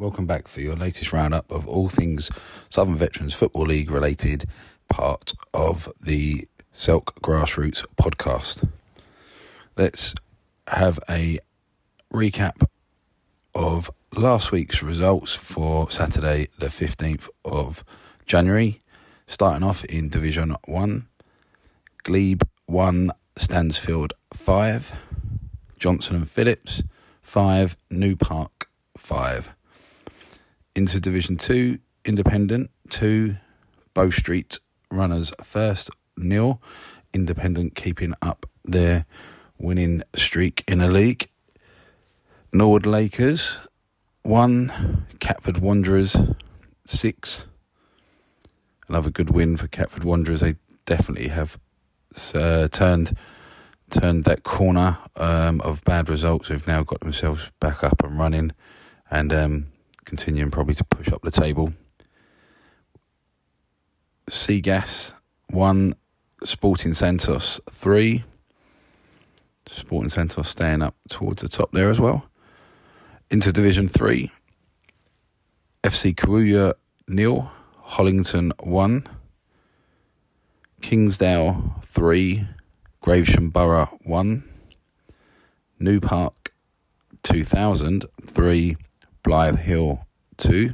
Welcome 0.00 0.26
back 0.26 0.46
for 0.46 0.60
your 0.60 0.76
latest 0.76 1.12
roundup 1.12 1.50
of 1.50 1.66
all 1.66 1.88
things 1.88 2.30
Southern 2.68 2.94
Veterans 2.94 3.34
Football 3.34 3.64
League 3.64 3.90
related, 3.90 4.44
part 4.88 5.34
of 5.52 5.92
the 6.00 6.46
Selk 6.72 7.06
Grassroots 7.20 7.84
podcast. 8.00 8.68
Let's 9.76 10.14
have 10.68 11.00
a 11.10 11.40
recap 12.14 12.64
of 13.56 13.90
last 14.14 14.52
week's 14.52 14.84
results 14.84 15.34
for 15.34 15.90
Saturday, 15.90 16.46
the 16.60 16.66
15th 16.66 17.28
of 17.44 17.82
January. 18.24 18.80
Starting 19.26 19.66
off 19.66 19.84
in 19.86 20.08
Division 20.08 20.54
1, 20.66 21.08
Glebe 22.04 22.44
1, 22.66 23.10
Stansfield 23.34 24.12
5, 24.32 25.02
Johnson 25.76 26.14
and 26.14 26.30
Phillips 26.30 26.84
5, 27.20 27.76
New 27.90 28.14
Park 28.14 28.70
5 28.96 29.56
into 30.78 31.00
Division 31.00 31.36
2, 31.36 31.76
Independent 32.04 32.70
2, 32.90 33.36
Bow 33.94 34.10
Street 34.10 34.60
Runners 34.92 35.32
first, 35.42 35.90
nil. 36.16 36.62
Independent 37.12 37.74
keeping 37.74 38.14
up 38.22 38.46
their 38.64 39.04
winning 39.58 40.04
streak 40.14 40.62
in 40.68 40.78
the 40.78 40.86
league. 40.86 41.28
Norwood 42.52 42.86
Lakers 42.86 43.58
1, 44.22 45.06
Catford 45.18 45.58
Wanderers 45.58 46.16
6. 46.84 47.46
Another 48.88 49.10
good 49.10 49.30
win 49.30 49.56
for 49.56 49.66
Catford 49.66 50.04
Wanderers. 50.04 50.42
They 50.42 50.54
definitely 50.86 51.28
have 51.28 51.58
uh, 52.36 52.68
turned 52.68 53.16
turned 53.90 54.22
that 54.24 54.44
corner 54.44 54.98
um, 55.16 55.60
of 55.62 55.82
bad 55.82 56.08
results. 56.08 56.50
They've 56.50 56.68
now 56.68 56.84
got 56.84 57.00
themselves 57.00 57.50
back 57.58 57.82
up 57.82 58.04
and 58.04 58.16
running 58.16 58.52
and 59.10 59.32
um, 59.32 59.66
continuing 60.08 60.50
probably 60.50 60.74
to 60.74 60.84
push 60.84 61.12
up 61.12 61.22
the 61.22 61.30
table. 61.30 61.74
Seagas 64.30 65.14
one, 65.48 65.94
Sporting 66.42 66.94
Santos 66.94 67.60
three. 67.70 68.24
Sporting 69.66 70.08
Santos 70.08 70.48
staying 70.48 70.80
up 70.82 70.94
towards 71.08 71.42
the 71.42 71.48
top 71.48 71.72
there 71.72 71.90
as 71.90 72.00
well. 72.00 72.28
Into 73.30 73.52
Division 73.52 73.86
three, 73.86 74.32
FC 75.84 76.14
Carulla 76.14 76.72
nil, 77.06 77.50
Hollington 77.84 78.52
one, 78.66 79.06
Kingsdale 80.80 81.82
three, 81.84 82.46
Gravesham 83.02 83.52
Borough 83.52 83.98
one, 84.04 84.48
New 85.78 86.00
Park 86.00 86.54
two 87.22 87.44
thousand 87.44 88.06
three, 88.24 88.78
Blythe 89.22 89.58
Hill 89.58 90.06
two. 90.36 90.70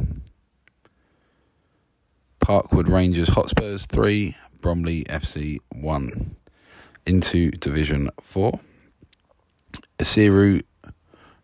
Parkwood 2.40 2.88
Rangers 2.88 3.28
Hotspurs 3.30 3.86
3, 3.86 4.36
Bromley 4.60 5.04
FC 5.04 5.58
1. 5.72 6.36
Into 7.06 7.50
Division 7.52 8.10
4. 8.20 8.60
Asiru 9.98 10.62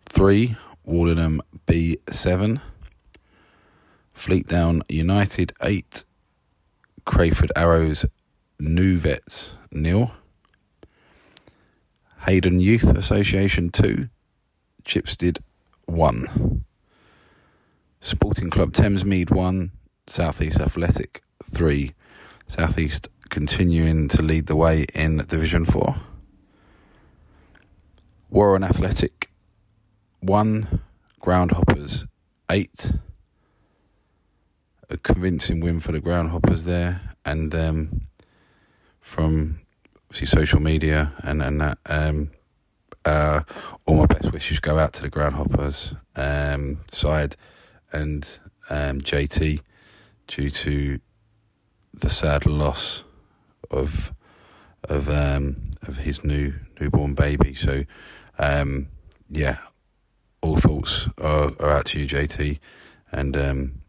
3, 0.06 0.56
Warlingham 0.84 1.40
B 1.66 1.98
7. 2.10 2.60
Fleetdown 4.14 4.82
United 4.90 5.54
8, 5.62 6.04
Crayford 7.06 7.50
Arrows 7.56 8.04
New 8.58 8.98
Vets 8.98 9.52
nil. 9.72 10.12
Hayden 12.26 12.60
Youth 12.60 12.94
Association 12.94 13.70
2, 13.70 14.10
Chipstead 14.84 15.38
1. 15.86 16.64
Sporting 18.02 18.48
Club 18.48 18.72
Thamesmead 18.72 19.30
1, 19.30 19.70
Southeast 20.06 20.58
Athletic 20.58 21.22
3. 21.44 21.92
Southeast 22.46 23.08
continuing 23.28 24.08
to 24.08 24.22
lead 24.22 24.46
the 24.46 24.56
way 24.56 24.86
in 24.94 25.18
Division 25.28 25.66
4. 25.66 25.96
Warren 28.30 28.64
Athletic 28.64 29.30
1. 30.20 30.80
Groundhoppers 31.20 32.08
8. 32.50 32.92
A 34.88 34.96
convincing 34.96 35.60
win 35.60 35.78
for 35.78 35.92
the 35.92 36.00
Groundhoppers 36.00 36.64
there. 36.64 37.02
And 37.26 37.54
um, 37.54 38.00
from 38.98 39.60
see 40.10 40.24
social 40.24 40.58
media 40.58 41.12
and, 41.22 41.42
and 41.42 41.60
that, 41.60 41.78
um, 41.84 42.30
uh, 43.04 43.42
all 43.84 43.96
my 43.96 44.06
best 44.06 44.32
wishes 44.32 44.58
go 44.58 44.78
out 44.78 44.94
to 44.94 45.02
the 45.02 45.10
Groundhoppers 45.10 45.96
um, 46.16 46.78
side 46.90 47.36
and 47.92 48.38
um, 48.68 49.00
JT 49.00 49.61
due 50.26 50.50
to 50.50 51.00
the 51.92 52.11
sad 52.11 52.46
loss 52.46 53.05
of 53.70 54.12
of 54.88 55.09
um, 55.11 55.70
of 55.83 55.98
his 55.98 56.24
new 56.24 56.55
newborn 56.81 57.14
baby. 57.14 57.55
So, 57.55 57.85
um, 58.38 58.88
yeah, 59.29 59.59
all 60.40 60.57
thoughts 60.57 61.09
are, 61.18 61.53
are, 61.61 61.70
out 61.70 61.87
to 61.87 62.00
you, 62.00 62.07
JT, 62.07 62.59
and 63.12 63.37
um, 63.37 63.83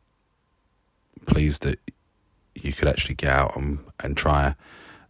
pleased 1.28 1.64
that 1.64 1.80
you 2.56 2.74
could 2.74 2.88
actually 2.88 3.16
get 3.16 3.32
out 3.32 3.56
and, 3.56 3.80
and 4.02 4.18
try 4.18 4.56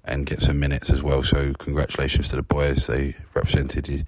and 0.06 0.25
get 0.25 0.41
some 0.41 0.60
minutes 0.60 0.89
as 0.89 1.01
well. 1.01 1.23
So, 1.23 1.54
congratulations 1.58 2.30
to 2.30 2.36
the 2.36 2.43
boys; 2.43 2.88
they 2.88 3.15
represented 3.34 4.06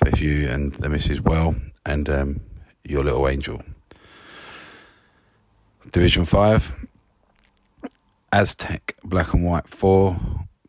both 0.00 0.20
you 0.20 0.48
and 0.48 0.72
the 0.72 0.88
missus 0.88 1.20
well, 1.20 1.56
and 1.84 2.08
um, 2.08 2.40
your 2.84 3.04
little 3.04 3.28
angel. 3.28 3.62
Division 5.92 6.24
5, 6.24 6.86
Aztec 8.32 8.94
Black 9.02 9.32
and 9.32 9.44
White 9.44 9.68
4, 9.68 10.18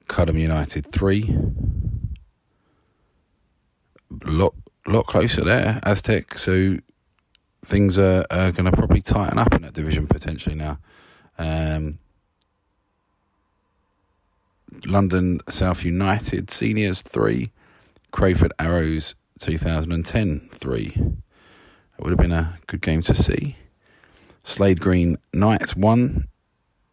Cudham 0.07 0.37
United 0.37 0.91
3. 0.91 1.37
Lot, 4.25 4.55
lot 4.87 5.05
closer 5.05 5.43
there, 5.43 5.79
Aztec. 5.83 6.37
So 6.37 6.77
things 7.63 7.97
are, 7.97 8.25
are 8.31 8.51
going 8.51 8.65
to 8.65 8.71
probably 8.71 9.01
tighten 9.01 9.37
up 9.37 9.53
in 9.53 9.61
that 9.63 9.73
division 9.73 10.07
potentially 10.07 10.55
now. 10.55 10.79
Um, 11.37 11.99
London 14.85 15.39
South 15.49 15.83
United 15.83 16.49
Seniors 16.49 17.01
3, 17.01 17.51
Crayford 18.11 18.53
Arrows 18.59 19.15
2010 19.39 20.49
3. 20.51 20.87
That 20.89 22.03
would 22.03 22.11
have 22.11 22.19
been 22.19 22.31
a 22.31 22.57
good 22.67 22.81
game 22.81 23.01
to 23.03 23.13
see. 23.13 23.57
Slade 24.43 24.79
Green 24.79 25.17
Knights 25.33 25.75
1, 25.75 26.27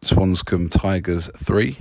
Swanscombe 0.03 0.69
Tigers 0.69 1.29
3, 1.37 1.77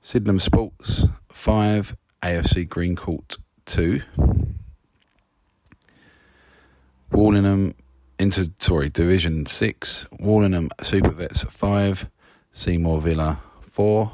Sydenham 0.00 0.38
Sports 0.38 1.06
5, 1.32 1.96
AFC 2.22 2.68
Green 2.68 2.96
Court 2.96 3.36
2, 3.66 4.02
Warlingham 7.10 7.74
into 8.18 8.52
sorry 8.58 8.88
Division 8.88 9.46
6, 9.46 10.06
Warlingham 10.20 10.70
Super 10.82 11.10
Vets 11.10 11.42
5, 11.44 12.10
Seymour 12.52 13.00
Villa 13.00 13.40
4, 13.62 14.12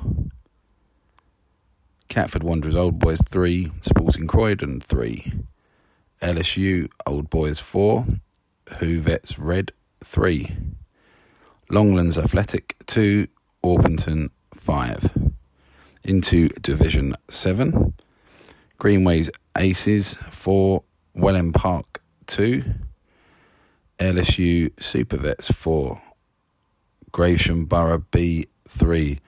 Catford 2.09 2.43
Wanderers 2.43 2.77
Old 2.77 2.99
Boys 2.99 3.21
3, 3.29 3.73
Sporting 3.81 4.27
Croydon 4.27 4.81
3, 4.81 5.33
LSU 6.23 6.89
Old 7.07 7.31
Boys 7.31 7.59
4, 7.59 8.07
Who 8.79 9.01
Vets 9.01 9.39
Red 9.39 9.73
3. 10.05 10.57
Longlands 11.71 12.23
Athletic 12.23 12.77
2, 12.87 13.27
Orpington 13.65 14.31
5. 14.55 15.33
Into 16.05 16.49
Division 16.61 17.15
7. 17.31 17.95
Greenways 18.79 19.31
Aces 19.57 20.15
4, 20.31 20.83
Welling 21.15 21.53
Park 21.53 22.03
2. 22.27 22.65
LSU 23.99 24.71
Super 24.81 25.17
Vets 25.17 25.51
4. 25.51 26.01
Gravesham 27.13 27.69
Borough 27.69 28.05
B 28.11 28.47
3. 28.69 29.19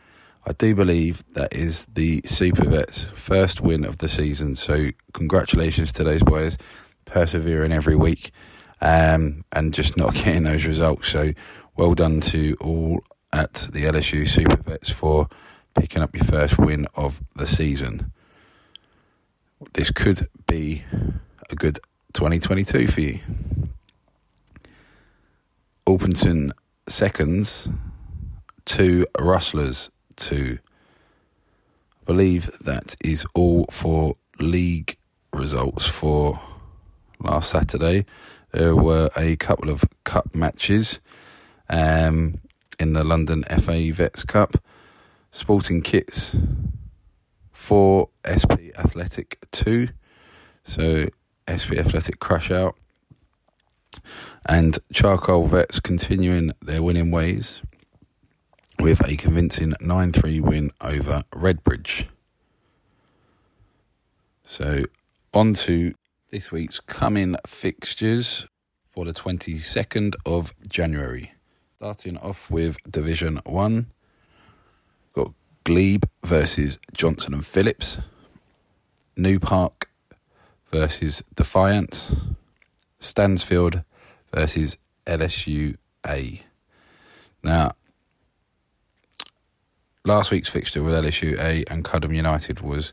I 0.48 0.52
do 0.52 0.74
believe 0.74 1.24
that 1.32 1.52
is 1.52 1.86
the 1.86 2.20
Super 2.24 2.64
Vets' 2.64 3.04
first 3.04 3.60
win 3.60 3.84
of 3.84 3.98
the 3.98 4.08
season. 4.08 4.54
So, 4.54 4.90
congratulations 5.12 5.90
to 5.92 6.04
those 6.04 6.22
boys, 6.22 6.58
persevering 7.04 7.72
every 7.72 7.96
week 7.96 8.30
um, 8.80 9.44
and 9.52 9.74
just 9.74 9.96
not 9.96 10.14
getting 10.24 10.44
those 10.44 10.64
results. 10.64 11.08
So 11.08 11.32
well 11.76 11.94
done 11.94 12.20
to 12.22 12.56
all 12.60 13.00
at 13.32 13.68
the 13.72 13.84
LSU 13.84 14.26
Super 14.26 14.56
Vets 14.56 14.90
for 14.90 15.28
picking 15.74 16.02
up 16.02 16.14
your 16.14 16.24
first 16.24 16.58
win 16.58 16.86
of 16.94 17.20
the 17.34 17.46
season. 17.46 18.12
This 19.74 19.90
could 19.90 20.28
be 20.46 20.82
a 21.50 21.54
good 21.54 21.78
2022 22.14 22.88
for 22.88 23.00
you. 23.00 23.18
Orpington 25.86 26.50
seconds, 26.88 27.68
two 28.64 29.06
Rustlers, 29.18 29.90
two. 30.16 30.58
I 32.00 32.04
believe 32.04 32.50
that 32.60 32.96
is 33.04 33.26
all 33.34 33.66
for 33.70 34.16
league 34.38 34.96
results 35.32 35.86
for 35.86 36.40
last 37.20 37.50
Saturday. 37.50 38.06
There 38.52 38.74
were 38.74 39.10
a 39.16 39.36
couple 39.36 39.70
of 39.70 39.84
cup 40.04 40.34
matches 40.34 41.00
um, 41.68 42.38
in 42.78 42.92
the 42.92 43.04
London 43.04 43.42
FA 43.44 43.92
Vets 43.92 44.24
Cup. 44.24 44.62
Sporting 45.30 45.82
Kits 45.82 46.34
for 47.52 48.08
SP 48.24 48.72
Athletic 48.78 49.38
2. 49.52 49.88
So 50.64 51.08
SP 51.44 51.76
Athletic 51.76 52.20
crash 52.20 52.50
out. 52.50 52.76
And 54.48 54.78
Charcoal 54.92 55.46
Vets 55.46 55.80
continuing 55.80 56.52
their 56.62 56.82
winning 56.82 57.10
ways 57.10 57.62
with 58.78 59.06
a 59.08 59.16
convincing 59.16 59.74
9 59.80 60.12
3 60.12 60.40
win 60.40 60.70
over 60.80 61.22
Redbridge. 61.32 62.06
So, 64.44 64.84
on 65.34 65.54
to 65.54 65.94
this 66.36 66.52
week's 66.52 66.80
coming 66.80 67.34
fixtures 67.46 68.46
for 68.90 69.06
the 69.06 69.12
22nd 69.14 70.14
of 70.26 70.52
January. 70.68 71.32
Starting 71.76 72.18
off 72.18 72.50
with 72.50 72.76
Division 72.82 73.40
1, 73.46 73.86
got 75.14 75.32
Glebe 75.64 76.04
versus 76.22 76.78
Johnson 76.92 77.32
and 77.32 77.46
Phillips, 77.46 78.00
New 79.16 79.40
Park 79.40 79.88
versus 80.70 81.24
Defiance, 81.34 82.14
Stansfield 82.98 83.82
versus 84.30 84.76
LSU 85.06 85.78
A. 86.06 86.42
Now, 87.42 87.70
last 90.04 90.30
week's 90.30 90.50
fixture 90.50 90.82
with 90.82 90.92
LSU 90.92 91.38
A 91.38 91.64
and 91.70 91.82
Cudham 91.82 92.12
United 92.12 92.60
was 92.60 92.92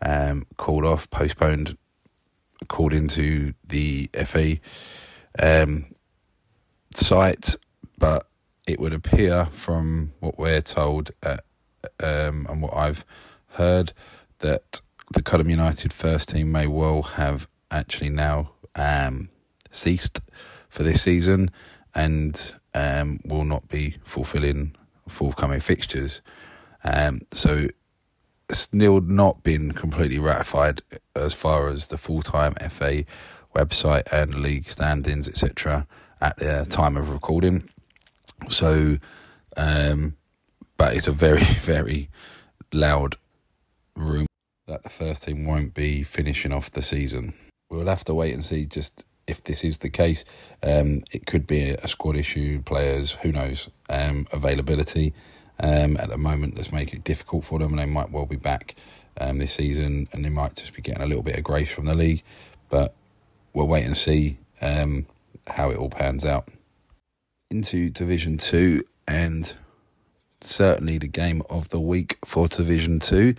um, 0.00 0.46
called 0.56 0.86
off, 0.86 1.10
postponed 1.10 1.76
according 2.60 3.08
to 3.08 3.54
the 3.66 4.10
FA 4.24 4.58
um, 5.40 5.86
site, 6.94 7.56
but 7.98 8.26
it 8.66 8.78
would 8.78 8.92
appear 8.92 9.46
from 9.46 10.12
what 10.20 10.38
we're 10.38 10.60
told 10.60 11.10
uh, 11.22 11.38
um, 12.02 12.46
and 12.48 12.62
what 12.62 12.74
I've 12.74 13.04
heard 13.52 13.92
that 14.40 14.80
the 15.12 15.22
Cudham 15.22 15.50
United 15.50 15.92
first 15.92 16.28
team 16.28 16.52
may 16.52 16.66
well 16.66 17.02
have 17.02 17.48
actually 17.70 18.10
now 18.10 18.50
um, 18.74 19.30
ceased 19.70 20.20
for 20.68 20.82
this 20.82 21.02
season 21.02 21.50
and 21.94 22.54
um, 22.74 23.20
will 23.24 23.44
not 23.44 23.68
be 23.68 23.96
fulfilling 24.04 24.76
forthcoming 25.08 25.60
fixtures. 25.60 26.20
Um, 26.84 27.20
so 27.32 27.68
still 28.50 29.00
not 29.00 29.42
been 29.42 29.72
completely 29.72 30.18
ratified 30.18 30.82
as 31.14 31.34
far 31.34 31.68
as 31.68 31.88
the 31.88 31.98
full 31.98 32.22
time 32.22 32.54
FA 32.54 33.04
website 33.54 34.10
and 34.12 34.36
league 34.36 34.66
standings, 34.66 35.28
etc., 35.28 35.86
at 36.20 36.36
the 36.38 36.66
time 36.68 36.96
of 36.96 37.10
recording. 37.10 37.68
So, 38.48 38.98
um, 39.56 40.16
but 40.76 40.96
it's 40.96 41.08
a 41.08 41.12
very, 41.12 41.42
very 41.44 42.08
loud 42.72 43.16
room 43.94 44.26
that 44.66 44.82
the 44.82 44.88
first 44.88 45.24
team 45.24 45.44
won't 45.44 45.74
be 45.74 46.02
finishing 46.02 46.52
off 46.52 46.70
the 46.70 46.82
season. 46.82 47.34
We'll 47.70 47.86
have 47.86 48.04
to 48.04 48.14
wait 48.14 48.34
and 48.34 48.44
see 48.44 48.64
just 48.64 49.04
if 49.26 49.44
this 49.44 49.64
is 49.64 49.78
the 49.78 49.90
case. 49.90 50.24
Um, 50.62 51.02
it 51.12 51.26
could 51.26 51.46
be 51.46 51.70
a 51.70 51.88
squad 51.88 52.16
issue, 52.16 52.62
players, 52.62 53.12
who 53.22 53.32
knows, 53.32 53.68
um, 53.90 54.26
availability. 54.32 55.14
Um, 55.60 55.96
at 55.96 56.08
the 56.08 56.18
moment, 56.18 56.56
let's 56.56 56.72
make 56.72 56.92
it 56.92 57.04
difficult 57.04 57.44
for 57.44 57.58
them, 57.58 57.70
and 57.70 57.78
they 57.78 57.86
might 57.86 58.10
well 58.10 58.26
be 58.26 58.36
back 58.36 58.76
um, 59.20 59.38
this 59.38 59.54
season, 59.54 60.08
and 60.12 60.24
they 60.24 60.28
might 60.28 60.56
just 60.56 60.74
be 60.74 60.82
getting 60.82 61.02
a 61.02 61.06
little 61.06 61.22
bit 61.22 61.36
of 61.36 61.44
grace 61.44 61.70
from 61.70 61.86
the 61.86 61.94
league. 61.94 62.22
But 62.68 62.94
we'll 63.52 63.66
wait 63.66 63.84
and 63.84 63.96
see 63.96 64.38
um, 64.60 65.06
how 65.46 65.70
it 65.70 65.76
all 65.76 65.90
pans 65.90 66.24
out. 66.24 66.48
Into 67.50 67.90
Division 67.90 68.38
Two, 68.38 68.84
and 69.06 69.52
certainly 70.40 70.98
the 70.98 71.08
game 71.08 71.42
of 71.50 71.70
the 71.70 71.80
week 71.80 72.18
for 72.24 72.46
Division 72.46 73.00
Two 73.00 73.34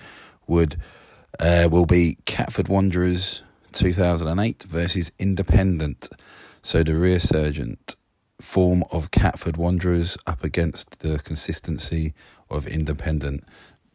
would 0.48 0.78
uh, 1.40 1.70
will 1.72 1.86
be 1.86 2.18
Catford 2.26 2.68
Wanderers 2.68 3.44
2008 3.72 4.64
versus 4.64 5.12
Independent. 5.20 6.10
So 6.62 6.84
the 6.84 6.96
resurgent 6.96 7.96
form 8.42 8.84
of 8.92 9.12
Catford 9.12 9.58
Wanderers 9.58 10.18
up 10.26 10.44
against 10.44 11.00
the 11.00 11.20
consistency 11.20 12.14
of 12.50 12.68
Independent. 12.68 13.44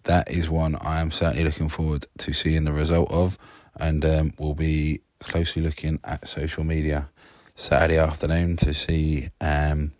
That 0.04 0.30
is 0.30 0.50
one 0.50 0.76
I 0.76 1.00
am 1.00 1.10
certainly 1.10 1.44
looking 1.44 1.68
forward 1.68 2.06
to 2.18 2.32
seeing 2.32 2.64
the 2.64 2.72
result 2.72 3.10
of, 3.10 3.38
and 3.76 4.04
um, 4.04 4.32
we'll 4.38 4.54
be 4.54 5.00
closely 5.20 5.62
looking 5.62 5.98
at 6.04 6.28
social 6.28 6.64
media 6.64 7.08
Saturday 7.54 7.98
afternoon 7.98 8.56
to 8.56 8.74
see 8.74 9.30
um, 9.40 9.92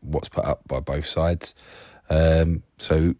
what's 0.00 0.28
put 0.28 0.44
up 0.44 0.66
by 0.68 0.80
both 0.80 1.06
sides. 1.06 1.54
Um, 2.10 2.62
so, 2.78 3.14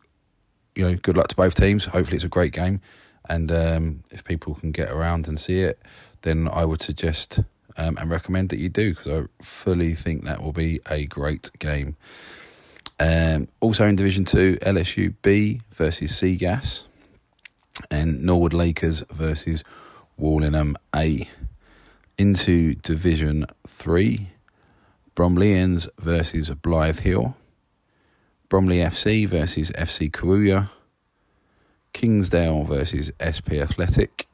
you 0.74 0.82
know, 0.82 0.96
good 0.96 1.16
luck 1.16 1.28
to 1.28 1.36
both 1.36 1.54
teams. 1.54 1.86
Hopefully, 1.86 2.16
it's 2.16 2.24
a 2.24 2.28
great 2.28 2.52
game. 2.52 2.80
And 3.28 3.50
um, 3.50 4.04
if 4.12 4.22
people 4.22 4.54
can 4.54 4.70
get 4.70 4.90
around 4.90 5.26
and 5.26 5.38
see 5.38 5.60
it, 5.60 5.80
then 6.22 6.48
I 6.48 6.64
would 6.64 6.80
suggest 6.80 7.40
um, 7.76 7.96
and 7.98 8.10
recommend 8.10 8.50
that 8.50 8.58
you 8.58 8.68
do 8.68 8.94
because 8.94 9.24
I 9.24 9.42
fully 9.42 9.94
think 9.94 10.24
that 10.24 10.42
will 10.42 10.52
be 10.52 10.80
a 10.90 11.06
great 11.06 11.50
game. 11.58 11.96
Um, 12.98 13.48
also 13.60 13.86
in 13.86 13.96
Division 13.96 14.24
2, 14.24 14.58
LSU 14.62 15.14
B 15.22 15.60
versus 15.70 16.12
Seagas 16.12 16.84
and 17.90 18.22
Norwood 18.22 18.54
Lakers 18.54 19.04
versus 19.10 19.62
Warlingham 20.16 20.76
A. 20.94 21.28
Into 22.18 22.74
Division 22.76 23.44
3, 23.66 24.30
Bromleyans 25.14 25.86
versus 25.98 26.48
Blythe 26.48 27.00
Hill, 27.00 27.36
Bromley 28.48 28.78
FC 28.78 29.26
versus 29.28 29.70
FC 29.72 30.10
Kawuya, 30.10 30.70
Kingsdale 31.92 32.64
versus 32.64 33.12
SP 33.20 33.60
Athletic, 33.60 34.26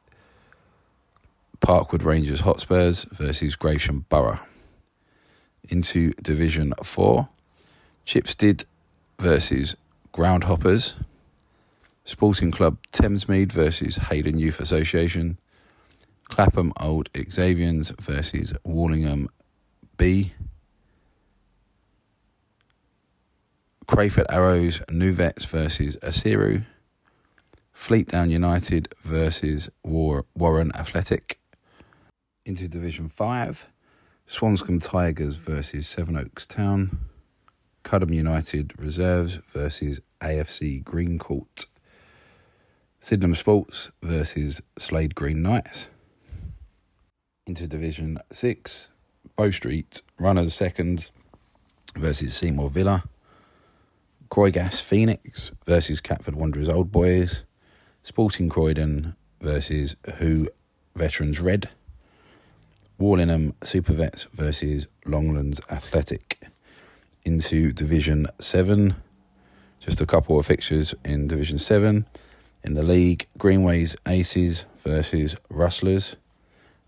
Parkwood 1.63 2.05
Rangers 2.05 2.41
Hotspurs 2.41 3.05
versus 3.13 3.55
Gravesham 3.55 4.05
Borough. 4.09 4.41
Into 5.69 6.11
Division 6.15 6.75
4, 6.83 7.29
Chipstead 8.05 8.65
versus 9.21 9.77
Groundhoppers, 10.13 10.95
Sporting 12.05 12.51
Club 12.51 12.79
Thamesmead 12.91 13.53
versus 13.53 13.95
Hayden 13.95 14.39
Youth 14.39 14.59
Association, 14.59 15.39
Clapham 16.25 16.73
Old 16.81 17.09
Xavians 17.15 17.93
versus 18.01 18.53
Warlingham 18.65 19.29
B, 19.97 20.33
Crayford 23.87 24.27
Arrows 24.31 24.83
New 24.91 25.13
Vets 25.13 25.45
versus 25.45 25.97
Asiru, 25.99 26.65
Fleetdown 27.73 28.31
United 28.31 28.93
versus 29.05 29.71
War- 29.85 30.25
Warren 30.35 30.73
Athletic. 30.75 31.39
Into 32.45 32.67
Division 32.67 33.09
5, 33.09 33.69
Swanscombe 34.27 34.83
Tigers 34.83 35.37
versus 35.37 35.87
Sevenoaks 35.87 36.45
Town. 36.45 36.99
Cudham 37.85 38.13
United 38.13 38.73
Reserves 38.79 39.37
versus 39.49 40.01
AFC 40.21 40.83
Green 40.83 41.21
Court. 41.21 41.67
Sydenham 43.01 43.37
Sports 43.37 43.91
versus 44.03 44.61
Slade 44.77 45.15
Green 45.15 45.41
Knights. 45.41 45.87
Into 47.47 47.69
Division 47.69 48.19
6, 48.33 48.89
Bow 49.37 49.53
Street 49.53 50.03
Runners 50.19 50.53
Second 50.53 51.11
versus 51.97 52.35
Seymour 52.35 52.71
Villa. 52.71 53.05
Croygas 54.31 54.81
Phoenix 54.81 55.53
versus 55.65 56.01
Catford 56.01 56.35
Wanderers 56.35 56.69
Old 56.69 56.91
Boys. 56.91 57.45
Sporting 58.03 58.49
Croydon 58.49 59.15
versus 59.41 59.95
Who 60.19 60.49
Veterans 60.97 61.41
Red. 61.41 61.69
Warlingham 62.99 63.55
Super 63.63 63.93
Vets 63.93 64.25
versus 64.33 64.87
Longlands 65.07 65.61
Athletic. 65.71 66.47
Into 67.25 67.73
Division 67.73 68.27
7. 68.41 68.95
Just 69.81 70.01
a 70.01 70.07
couple 70.07 70.39
of 70.39 70.47
fixtures 70.47 70.95
in 71.05 71.29
Division 71.29 71.59
7. 71.59 72.07
In 72.65 72.75
the 72.75 72.83
league, 72.83 73.27
Greenways 73.39 73.97
Aces 74.07 74.65
versus 74.79 75.37
Rustlers. 75.49 76.17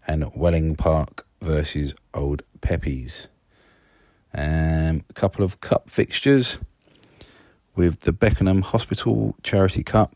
And 0.06 0.30
Welling 0.34 0.76
Park 0.76 1.26
versus 1.40 1.94
Old 2.12 2.42
Peppies. 2.60 3.28
Um, 4.34 5.04
a 5.08 5.12
couple 5.14 5.44
of 5.44 5.60
cup 5.60 5.88
fixtures 5.88 6.58
with 7.76 8.00
the 8.00 8.12
Beckenham 8.12 8.62
Hospital 8.62 9.36
Charity 9.42 9.82
Cup 9.82 10.14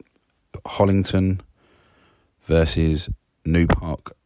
Hollington 0.66 1.40
versus 2.42 3.08
New 3.44 3.66
Park 3.66 4.16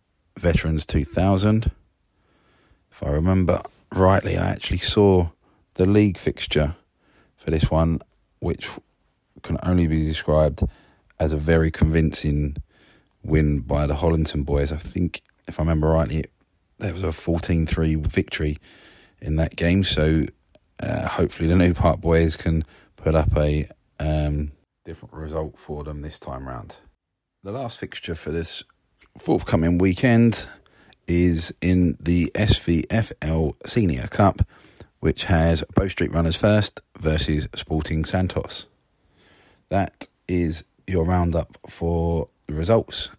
Veterans 0.43 0.85
2000. 0.87 1.71
If 2.91 3.03
I 3.05 3.11
remember 3.11 3.63
rightly, 3.95 4.37
I 4.37 4.49
actually 4.49 4.79
saw 4.79 5.29
the 5.75 5.87
league 5.87 6.19
fixture 6.19 6.75
for 7.37 7.53
this 7.53 7.71
one, 7.71 8.01
which 8.41 8.69
can 9.43 9.57
only 9.63 9.87
be 9.87 10.05
described 10.05 10.65
as 11.21 11.31
a 11.31 11.37
very 11.37 11.71
convincing 11.71 12.57
win 13.23 13.61
by 13.61 13.87
the 13.87 13.95
Hollington 13.95 14.45
boys. 14.45 14.73
I 14.73 14.79
think, 14.79 15.23
if 15.47 15.61
I 15.61 15.63
remember 15.63 15.91
rightly, 15.91 16.25
there 16.79 16.93
was 16.93 17.05
a 17.05 17.13
14 17.13 17.65
3 17.65 17.95
victory 17.95 18.59
in 19.21 19.37
that 19.37 19.55
game. 19.55 19.85
So 19.85 20.25
uh, 20.81 21.07
hopefully 21.07 21.49
the 21.49 21.57
New 21.65 21.73
Park 21.73 22.01
boys 22.01 22.35
can 22.35 22.65
put 22.97 23.15
up 23.15 23.37
a 23.37 23.69
um, 24.01 24.51
different 24.85 25.15
result 25.15 25.57
for 25.57 25.85
them 25.85 26.03
this 26.03 26.19
time 26.19 26.49
round. 26.49 26.79
The 27.45 27.53
last 27.53 27.79
fixture 27.79 28.17
for 28.17 28.33
this 28.33 28.65
forthcoming 29.19 29.79
weekend 29.79 30.49
is 31.07 31.53
in 31.61 31.97
the 32.01 32.31
SVFL 32.35 33.55
Senior 33.67 34.07
Cup, 34.09 34.47
which 35.01 35.25
has 35.25 35.65
Bow 35.75 35.89
Street 35.89 36.13
Runners 36.13 36.37
first 36.37 36.81
versus 36.99 37.49
Sporting 37.55 38.05
Santos. 38.05 38.67
That 39.69 40.09
is 40.29 40.65
your 40.87 41.05
roundup 41.05 41.59
for 41.69 42.29
the 42.47 42.55
results 42.55 43.11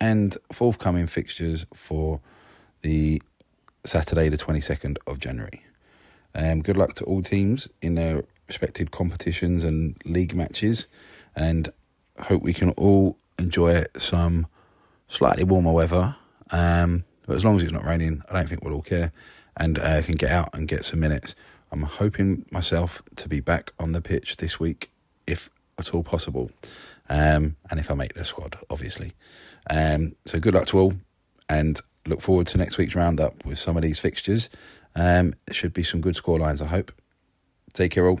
and 0.00 0.36
forthcoming 0.52 1.06
fixtures 1.06 1.66
for 1.74 2.20
the 2.82 3.22
Saturday, 3.84 4.28
the 4.28 4.36
22nd 4.36 4.96
of 5.06 5.18
January. 5.18 5.62
Um, 6.34 6.62
good 6.62 6.76
luck 6.76 6.94
to 6.94 7.04
all 7.04 7.22
teams 7.22 7.68
in 7.82 7.94
their 7.94 8.24
respective 8.48 8.90
competitions 8.90 9.64
and 9.64 9.96
league 10.04 10.34
matches, 10.34 10.88
and 11.36 11.72
hope 12.18 12.42
we 12.42 12.54
can 12.54 12.70
all 12.70 13.16
enjoy 13.38 13.84
some 13.96 14.46
slightly 15.12 15.44
warmer 15.44 15.72
weather. 15.72 16.16
Um, 16.50 17.04
but 17.26 17.36
as 17.36 17.44
long 17.44 17.56
as 17.56 17.62
it's 17.62 17.72
not 17.72 17.84
raining, 17.84 18.22
I 18.28 18.34
don't 18.34 18.48
think 18.48 18.64
we'll 18.64 18.74
all 18.74 18.82
care, 18.82 19.12
and 19.56 19.78
uh, 19.78 20.02
can 20.02 20.16
get 20.16 20.30
out 20.30 20.50
and 20.54 20.66
get 20.66 20.84
some 20.84 21.00
minutes. 21.00 21.34
I'm 21.70 21.82
hoping 21.82 22.44
myself 22.50 23.02
to 23.16 23.28
be 23.28 23.40
back 23.40 23.72
on 23.78 23.92
the 23.92 24.00
pitch 24.00 24.38
this 24.38 24.58
week, 24.58 24.90
if 25.26 25.50
at 25.78 25.94
all 25.94 26.02
possible, 26.02 26.50
um, 27.08 27.56
and 27.70 27.78
if 27.78 27.90
I 27.90 27.94
make 27.94 28.14
the 28.14 28.24
squad, 28.24 28.58
obviously. 28.70 29.12
Um, 29.70 30.16
so 30.26 30.40
good 30.40 30.54
luck 30.54 30.66
to 30.68 30.78
all, 30.78 30.94
and 31.48 31.80
look 32.06 32.20
forward 32.20 32.46
to 32.48 32.58
next 32.58 32.78
week's 32.78 32.94
roundup 32.94 33.44
with 33.44 33.58
some 33.58 33.76
of 33.76 33.82
these 33.82 33.98
fixtures. 33.98 34.50
Um, 34.94 35.34
should 35.50 35.72
be 35.72 35.84
some 35.84 36.00
good 36.00 36.16
score 36.16 36.38
lines, 36.38 36.60
I 36.60 36.66
hope. 36.66 36.92
Take 37.72 37.92
care 37.92 38.06
all. 38.06 38.20